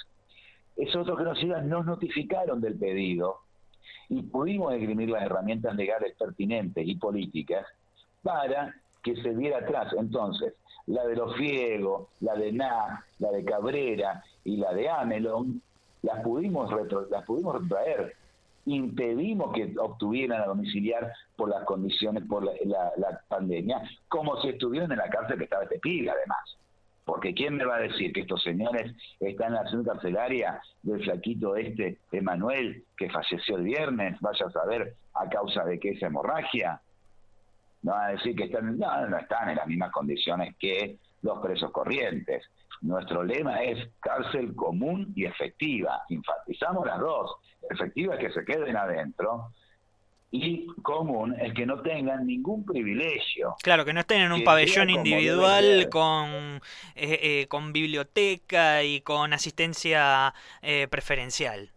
esos 0.75 1.01
otros 1.01 1.17
genocidas 1.17 1.65
nos 1.65 1.85
notificaron 1.85 2.61
del 2.61 2.77
pedido 2.77 3.39
y 4.09 4.21
pudimos 4.23 4.73
esgrimir 4.73 5.09
las 5.09 5.23
herramientas 5.23 5.75
legales 5.75 6.15
pertinentes 6.17 6.87
y 6.87 6.95
políticas 6.95 7.65
para 8.21 8.73
que 9.03 9.15
se 9.21 9.35
diera 9.35 9.59
atrás. 9.59 9.93
Entonces, 9.97 10.53
la 10.87 11.05
de 11.05 11.15
los 11.15 11.35
Fiegos, 11.35 12.09
la 12.21 12.35
de 12.35 12.51
Na, 12.51 13.05
la 13.19 13.31
de 13.31 13.45
Cabrera 13.45 14.23
y 14.43 14.57
la 14.57 14.73
de 14.73 14.89
Amelon, 14.89 15.61
las 16.01 16.21
pudimos, 16.21 16.69
las 17.09 17.23
pudimos 17.25 17.61
retraer. 17.61 18.15
Impedimos 18.65 19.53
que 19.53 19.73
obtuvieran 19.77 20.41
a 20.41 20.45
domiciliar 20.45 21.11
por 21.35 21.49
las 21.49 21.65
condiciones, 21.65 22.23
por 22.27 22.43
la, 22.43 23.21
pandemia, 23.27 23.81
como 24.07 24.39
si 24.41 24.49
estuvieran 24.49 24.91
en 24.91 24.99
la 24.99 25.09
cárcel 25.09 25.37
que 25.37 25.43
estaba 25.45 25.63
este 25.63 25.79
pibe, 25.79 26.09
además. 26.09 26.57
Porque 27.05 27.33
¿quién 27.33 27.55
me 27.55 27.65
va 27.65 27.75
a 27.75 27.81
decir 27.81 28.13
que 28.13 28.21
estos 28.21 28.41
señores 28.43 28.93
están 29.19 29.49
en 29.49 29.63
la 29.63 29.69
zona 29.69 29.93
carcelaria 29.93 30.61
del 30.83 31.03
flaquito 31.03 31.55
este, 31.55 31.99
Emanuel, 32.11 32.83
que 32.97 33.09
falleció 33.09 33.57
el 33.57 33.63
viernes, 33.63 34.19
vaya 34.21 34.45
a 34.45 34.51
saber 34.51 34.95
a 35.13 35.27
causa 35.29 35.65
de 35.65 35.79
qué 35.79 35.89
esa 35.89 36.07
hemorragia? 36.07 36.81
No 37.81 37.91
va 37.91 38.05
a 38.05 38.11
decir 38.11 38.35
que 38.35 38.45
están, 38.45 38.77
no, 38.77 39.07
no 39.07 39.17
están 39.17 39.49
en 39.49 39.57
las 39.57 39.67
mismas 39.67 39.91
condiciones 39.91 40.55
que 40.57 40.97
los 41.21 41.39
presos 41.39 41.71
corrientes. 41.71 42.43
Nuestro 42.81 43.23
lema 43.23 43.63
es 43.63 43.89
cárcel 43.99 44.55
común 44.55 45.11
y 45.15 45.25
efectiva. 45.25 46.03
Enfatizamos 46.09 46.85
las 46.85 46.99
dos. 46.99 47.35
Efectiva 47.69 48.15
es 48.15 48.19
que 48.19 48.31
se 48.31 48.45
queden 48.45 48.75
adentro 48.75 49.51
y 50.35 50.65
común 50.81 51.35
es 51.39 51.53
que 51.53 51.63
no 51.63 51.79
tengan 51.83 52.25
ningún 52.25 52.65
privilegio. 52.65 53.55
Claro, 53.61 53.85
que 53.85 53.93
no 53.93 53.99
estén 53.99 54.21
en 54.21 54.31
un 54.31 54.43
pabellón 54.43 54.89
individual 54.89 55.87
con, 55.91 56.59
eh, 56.95 57.19
eh, 57.21 57.47
con 57.47 57.71
biblioteca 57.71 58.81
y 58.81 59.01
con 59.01 59.31
asistencia 59.31 60.33
eh, 60.63 60.87
preferencial. 60.89 61.69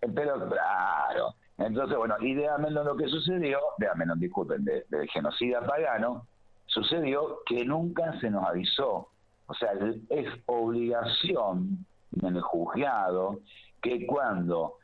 Pero 0.00 0.48
claro, 0.48 1.34
entonces 1.58 1.98
bueno, 1.98 2.16
y 2.18 2.32
de 2.32 2.48
lo 2.70 2.96
que 2.96 3.06
sucedió, 3.08 3.60
de 3.76 3.88
menos 3.94 4.18
disculpen, 4.18 4.64
del 4.64 5.10
genocida 5.12 5.60
pagano, 5.60 6.26
sucedió 6.64 7.40
que 7.44 7.62
nunca 7.66 8.18
se 8.20 8.30
nos 8.30 8.48
avisó. 8.48 9.10
O 9.48 9.54
sea, 9.54 9.72
es 10.08 10.28
obligación 10.46 11.84
en 12.22 12.36
el 12.36 12.40
juzgado 12.40 13.40
que 13.82 14.06
cuando 14.06 14.78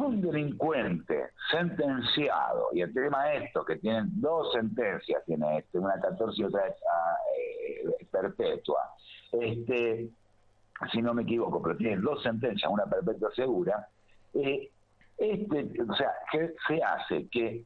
un 0.00 0.20
delincuente 0.20 1.30
sentenciado, 1.50 2.68
y 2.72 2.80
el 2.80 2.92
tema 2.94 3.32
es 3.32 3.44
esto, 3.44 3.64
que 3.64 3.76
tienen 3.76 4.08
dos 4.20 4.52
sentencias, 4.52 5.22
tiene 5.26 5.58
este, 5.58 5.78
una 5.78 6.00
14 6.00 6.40
y 6.40 6.44
otra 6.44 6.66
eh, 6.66 8.06
perpetua, 8.10 8.94
este, 9.32 10.08
si 10.90 11.02
no 11.02 11.14
me 11.14 11.22
equivoco, 11.22 11.62
pero 11.62 11.76
tienen 11.76 12.02
dos 12.02 12.22
sentencias, 12.22 12.70
una 12.70 12.86
perpetua 12.86 13.30
segura, 13.34 13.86
eh, 14.34 14.70
este, 15.18 15.70
o 15.88 15.94
sea, 15.94 16.12
¿qué 16.30 16.54
se 16.66 16.82
hace? 16.82 17.28
Que 17.28 17.64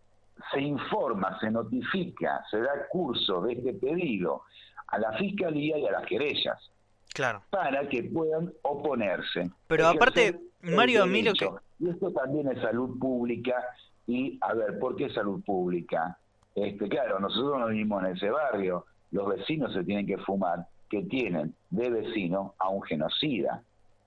se 0.53 0.61
informa, 0.61 1.39
se 1.41 1.51
notifica, 1.51 2.45
se 2.51 2.61
da 2.61 2.89
curso 2.91 3.41
de 3.43 3.55
este 3.55 3.73
pedido 3.75 4.43
a 4.89 4.99
la 4.99 5.13
fiscalía 5.13 5.79
y 5.79 5.87
a 5.87 5.93
las 5.93 6.07
querellas. 6.07 6.71
Claro. 7.15 7.43
Para 7.51 7.89
que 7.89 8.03
puedan 8.05 8.53
oponerse. 8.63 9.51
Pero 9.69 9.89
aparte, 9.89 10.39
Mario, 10.75 11.03
a 11.03 11.07
mí 11.07 11.23
lo 11.23 11.33
que 11.33 11.49
y 11.79 11.91
esto 11.91 12.11
también 12.13 12.49
es 12.49 12.61
salud 12.61 12.99
pública. 12.99 13.63
Y, 14.07 14.39
a 14.41 14.55
ver, 14.55 14.79
¿por 14.79 14.97
qué 14.97 15.11
salud 15.11 15.43
pública? 15.45 16.19
Este, 16.55 16.89
claro, 16.89 17.19
nosotros 17.21 17.59
no 17.59 17.67
vivimos 17.69 18.05
en 18.05 18.17
ese 18.17 18.31
barrio. 18.31 18.87
Los 19.11 19.29
vecinos 19.29 19.73
se 19.73 19.85
tienen 19.85 20.07
que 20.07 20.19
fumar 20.19 20.67
que 20.89 21.03
tienen 21.03 21.55
de 21.71 21.91
vecino 21.91 22.55
a 22.59 22.69
un 22.69 22.83
genocida. 22.83 23.63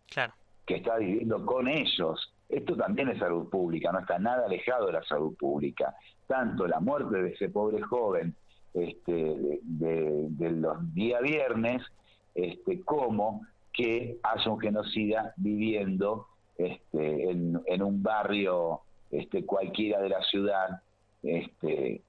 Claro. 0.10 0.34
Que 0.66 0.78
está 0.78 0.98
viviendo 0.98 1.46
con 1.46 1.68
ellos. 1.68 2.34
Esto 2.48 2.76
también 2.76 3.10
es 3.10 3.20
salud 3.20 3.50
pública, 3.50 3.92
no 3.92 4.00
está 4.00 4.18
nada 4.18 4.46
alejado 4.46 4.88
de 4.88 4.94
la 4.94 5.04
salud 5.04 5.36
pública. 5.36 5.96
Tanto 6.28 6.68
la 6.68 6.80
muerte 6.80 7.22
de 7.22 7.30
ese 7.32 7.50
pobre 7.50 7.82
joven 7.82 8.36
este, 8.74 9.60
de, 9.62 10.52
los 10.52 10.94
días 10.94 11.22
viernes, 11.22 11.84
este, 12.34 12.82
como 12.82 13.46
que 13.74 14.18
haya 14.24 14.52
un 14.52 14.60
genocida 14.60 15.34
viviendo 15.38 16.28
este, 16.60 17.32
en, 17.32 17.82
un 17.82 18.04
barrio 18.04 18.82
este, 19.10 19.46
cualquiera 19.46 20.02
de 20.02 20.10
la 20.10 20.22
ciudad 20.24 20.82
este, 21.24 22.02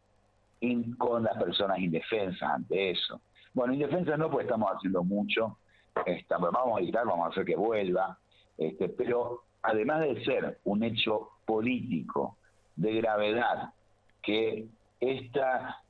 con 0.98 1.22
las 1.22 1.36
personas 1.38 1.78
indefensas 1.78 2.42
ante 2.42 2.90
eso. 2.90 3.20
Bueno, 3.54 3.72
indefensas 3.72 4.18
no, 4.18 4.28
pues 4.28 4.46
estamos 4.46 4.70
haciendo 4.72 5.04
mucho, 5.04 5.58
estamos, 6.04 6.50
vamos 6.52 6.78
a 6.78 6.82
evitar, 6.82 7.06
vamos 7.06 7.26
a 7.26 7.30
hacer 7.30 7.44
que 7.44 7.56
vuelva, 7.56 8.18
pero 8.96 9.44
además 9.62 10.00
de 10.00 10.24
ser 10.24 10.58
un 10.64 10.82
hecho 10.82 11.30
político 11.46 12.36
de 12.74 12.94
gravedad, 12.94 13.72
que 14.22 14.66
esta, 14.98 15.80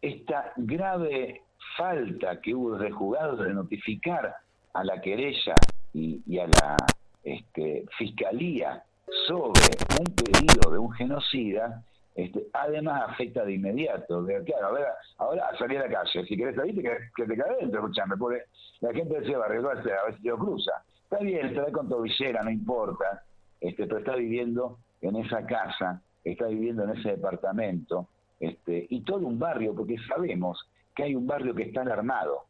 esta 0.00 0.52
grave 0.56 1.42
falta 1.76 2.40
que 2.40 2.54
hubo 2.54 2.78
de 2.78 2.90
juzgados 2.92 3.40
de 3.40 3.54
notificar 3.54 4.36
a 4.72 4.84
la 4.84 5.00
querella 5.00 5.56
y, 5.92 6.38
a 6.38 6.46
la 6.46 6.76
este, 7.24 7.84
fiscalía 7.98 8.82
sobre 9.26 9.62
un 9.98 10.06
pedido 10.14 10.70
de 10.70 10.78
un 10.78 10.90
genocida, 10.92 11.82
este, 12.14 12.46
además 12.52 13.04
afecta 13.08 13.44
de 13.44 13.54
inmediato. 13.54 14.24
claro, 14.44 14.76
ahora 15.18 15.50
salí 15.58 15.76
a 15.76 15.86
la 15.86 15.88
calle, 15.88 16.24
si 16.26 16.36
querés 16.36 16.56
salir, 16.56 16.74
que, 16.74 17.24
te 17.24 17.36
caes 17.36 17.58
dentro, 17.60 17.80
escuchame, 17.80 18.16
porque 18.16 18.42
la 18.80 18.92
gente 18.92 19.20
decía, 19.20 19.38
arreglarse, 19.38 19.92
a 19.92 20.04
ver 20.04 20.18
si 20.18 20.28
lo 20.28 20.38
cruza. 20.38 20.72
Está 21.04 21.18
bien, 21.18 21.46
está 21.46 21.70
con 21.72 21.88
tobillera, 21.88 22.42
no 22.42 22.50
importa, 22.50 23.24
este, 23.60 23.86
pero 23.86 23.98
está 23.98 24.16
viviendo 24.16 24.78
en 25.02 25.16
esa 25.16 25.44
casa, 25.46 26.02
está 26.24 26.46
viviendo 26.46 26.84
en 26.84 26.90
ese 26.98 27.10
departamento, 27.10 28.08
este, 28.38 28.86
y 28.88 29.00
todo 29.02 29.26
un 29.26 29.38
barrio, 29.38 29.74
porque 29.74 29.96
sabemos 30.08 30.58
que 30.94 31.04
hay 31.04 31.14
un 31.14 31.26
barrio 31.26 31.54
que 31.54 31.64
está 31.64 31.82
alarmado, 31.82 32.44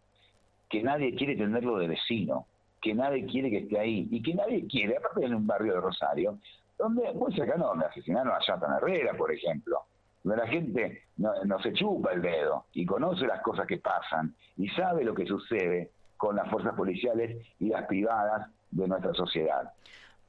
que 0.68 0.83
nadie 0.83 1.14
quiere 1.14 1.37
tenerlo 1.37 1.78
de 1.78 1.88
vecino, 1.88 2.46
que 2.81 2.95
nadie 2.95 3.27
quiere 3.27 3.51
que 3.51 3.59
esté 3.59 3.79
ahí, 3.79 4.09
y 4.11 4.23
que 4.23 4.35
nadie 4.35 4.66
quiere, 4.66 4.97
aparte 4.97 5.25
en 5.25 5.35
un 5.35 5.47
barrio 5.47 5.75
de 5.75 5.81
Rosario, 5.81 6.38
donde 6.79 7.12
muy 7.12 7.33
cercano 7.35 7.66
donde 7.66 7.87
asesinaron 7.87 8.33
a 8.33 8.40
Jonathan 8.40 8.77
Herrera, 8.77 9.14
por 9.14 9.33
ejemplo, 9.33 9.83
donde 10.23 10.43
la 10.43 10.49
gente 10.49 11.03
no, 11.19 11.59
se 11.62 11.73
chupa 11.75 12.12
el 12.12 12.23
dedo 12.23 12.66
y 12.73 12.87
conoce 12.87 13.27
las 13.27 13.43
cosas 13.43 13.66
que 13.66 13.79
pasan 13.79 14.35
y 14.57 14.69
sabe 14.71 15.05
lo 15.05 15.14
que 15.14 15.27
sucede 15.27 15.90
con 16.16 16.37
las 16.37 16.51
fuerzas 16.51 16.75
policiales 16.75 17.47
y 17.59 17.69
las 17.69 17.87
privadas 17.87 18.49
de 18.71 18.88
nuestra 18.88 19.12
sociedad. 19.14 19.73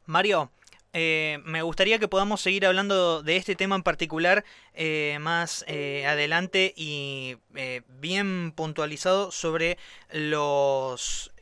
Mario, 0.05 0.49
eh, 0.93 1.39
me 1.45 1.61
gustaría 1.61 1.99
que 1.99 2.07
podamos 2.07 2.41
seguir 2.41 2.65
hablando 2.65 3.23
de 3.23 3.37
este 3.37 3.55
tema 3.55 3.75
en 3.75 3.83
particular 3.83 4.43
eh, 4.73 5.17
más 5.21 5.63
eh, 5.67 6.05
adelante 6.05 6.73
y 6.75 7.37
bien 7.99 8.51
puntualizado 8.51 9.31
sobre 9.31 9.77
los, 10.11 11.33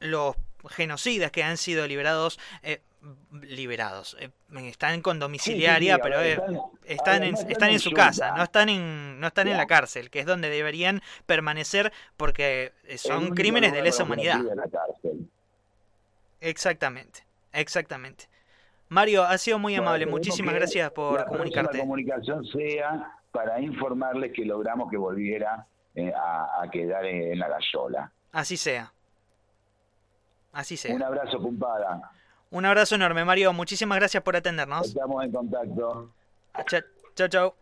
los 0.00 0.36
genocidas 0.68 1.30
que 1.30 1.42
han 1.42 1.56
sido 1.56 1.86
liberados 1.86 2.38
liberados. 3.32 4.16
Eh, 4.20 4.30
están 4.66 5.00
con 5.00 5.18
domiciliaria, 5.18 5.98
pero 5.98 6.20
están, 6.84 7.22
en, 7.22 7.34
están 7.34 7.70
en 7.70 7.78
su 7.78 7.92
casa, 7.92 8.34
no 8.36 8.42
están 8.42 8.68
en, 8.68 9.18
no 9.20 9.28
están 9.28 9.48
en 9.48 9.56
la 9.56 9.66
cárcel, 9.66 10.10
que 10.10 10.20
es 10.20 10.26
donde 10.26 10.50
deberían 10.50 11.00
permanecer 11.24 11.92
porque 12.16 12.72
son 12.96 13.30
crímenes 13.30 13.72
de 13.72 13.82
lesa 13.82 14.02
humanidad. 14.02 14.40
Exactamente, 16.40 17.24
exactamente. 17.52 18.28
Mario, 18.88 19.22
ha 19.22 19.38
sido 19.38 19.58
muy 19.58 19.74
amable, 19.76 20.04
muchísimas 20.06 20.54
gracias 20.54 20.90
por 20.90 21.24
comunicarte. 21.26 21.78
La 21.78 21.84
comunicación 21.84 22.44
sea 22.46 23.14
para 23.30 23.60
informarles 23.60 24.32
que 24.32 24.44
logramos 24.44 24.90
que 24.90 24.96
volviera 24.96 25.64
eh, 25.94 26.12
a, 26.12 26.68
quedar 26.70 27.04
en, 27.04 27.38
la 27.38 27.48
gallola. 27.48 28.12
Así 28.32 28.56
sea. 28.56 28.92
Así 30.52 30.76
sea. 30.76 30.94
Un 30.94 31.02
abrazo, 31.02 31.38
cumpada. 31.38 32.10
Un 32.50 32.64
abrazo 32.64 32.96
enorme, 32.96 33.24
Mario. 33.24 33.52
Muchísimas 33.52 33.98
gracias 33.98 34.22
por 34.22 34.36
atendernos. 34.36 34.88
Estamos 34.88 35.24
en 35.24 35.32
contacto. 35.32 36.12
Chao, 37.14 37.28
chao. 37.28 37.54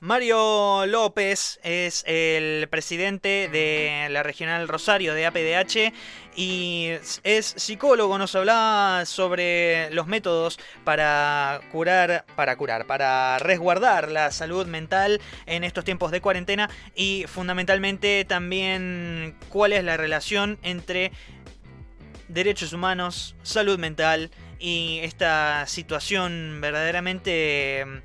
Mario 0.00 0.84
López 0.84 1.58
es 1.62 2.04
el 2.06 2.68
presidente 2.68 3.48
de 3.50 4.08
la 4.10 4.22
regional 4.22 4.68
Rosario 4.68 5.14
de 5.14 5.24
APDH 5.24 5.94
y 6.36 6.90
es 7.22 7.54
psicólogo. 7.56 8.18
Nos 8.18 8.34
hablaba 8.34 9.06
sobre 9.06 9.90
los 9.92 10.06
métodos 10.06 10.58
para 10.84 11.62
curar, 11.72 12.26
para 12.36 12.56
curar, 12.56 12.86
para 12.86 13.38
resguardar 13.38 14.10
la 14.10 14.30
salud 14.32 14.66
mental 14.66 15.18
en 15.46 15.64
estos 15.64 15.84
tiempos 15.84 16.10
de 16.10 16.20
cuarentena 16.20 16.68
y 16.94 17.24
fundamentalmente 17.26 18.26
también 18.26 19.34
cuál 19.48 19.72
es 19.72 19.82
la 19.82 19.96
relación 19.96 20.58
entre 20.62 21.10
derechos 22.28 22.74
humanos, 22.74 23.34
salud 23.42 23.78
mental 23.78 24.30
y 24.58 24.98
esta 25.02 25.66
situación 25.66 26.58
verdaderamente 26.60 28.02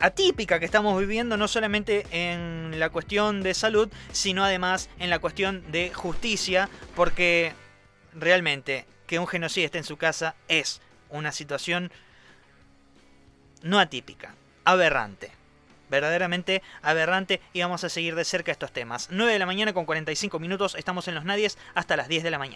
atípica 0.00 0.58
que 0.58 0.64
estamos 0.64 0.98
viviendo 0.98 1.36
no 1.36 1.46
solamente 1.46 2.06
en 2.10 2.78
la 2.78 2.90
cuestión 2.90 3.42
de 3.42 3.54
salud, 3.54 3.88
sino 4.12 4.44
además 4.44 4.88
en 4.98 5.10
la 5.10 5.18
cuestión 5.18 5.70
de 5.70 5.92
justicia, 5.94 6.68
porque 6.96 7.52
realmente 8.14 8.86
que 9.06 9.18
un 9.18 9.26
genocida 9.26 9.66
esté 9.66 9.78
en 9.78 9.84
su 9.84 9.96
casa 9.96 10.34
es 10.48 10.80
una 11.10 11.32
situación 11.32 11.92
no 13.62 13.78
atípica, 13.78 14.34
aberrante. 14.64 15.32
Verdaderamente 15.90 16.62
aberrante 16.82 17.40
y 17.52 17.62
vamos 17.62 17.82
a 17.82 17.88
seguir 17.88 18.14
de 18.14 18.24
cerca 18.24 18.52
estos 18.52 18.72
temas. 18.72 19.08
9 19.10 19.32
de 19.32 19.38
la 19.40 19.46
mañana 19.46 19.72
con 19.72 19.86
45 19.86 20.38
minutos, 20.38 20.76
estamos 20.76 21.08
en 21.08 21.16
los 21.16 21.24
Nadies 21.24 21.58
hasta 21.74 21.96
las 21.96 22.06
10 22.06 22.22
de 22.22 22.30
la 22.30 22.38
mañana. 22.38 22.48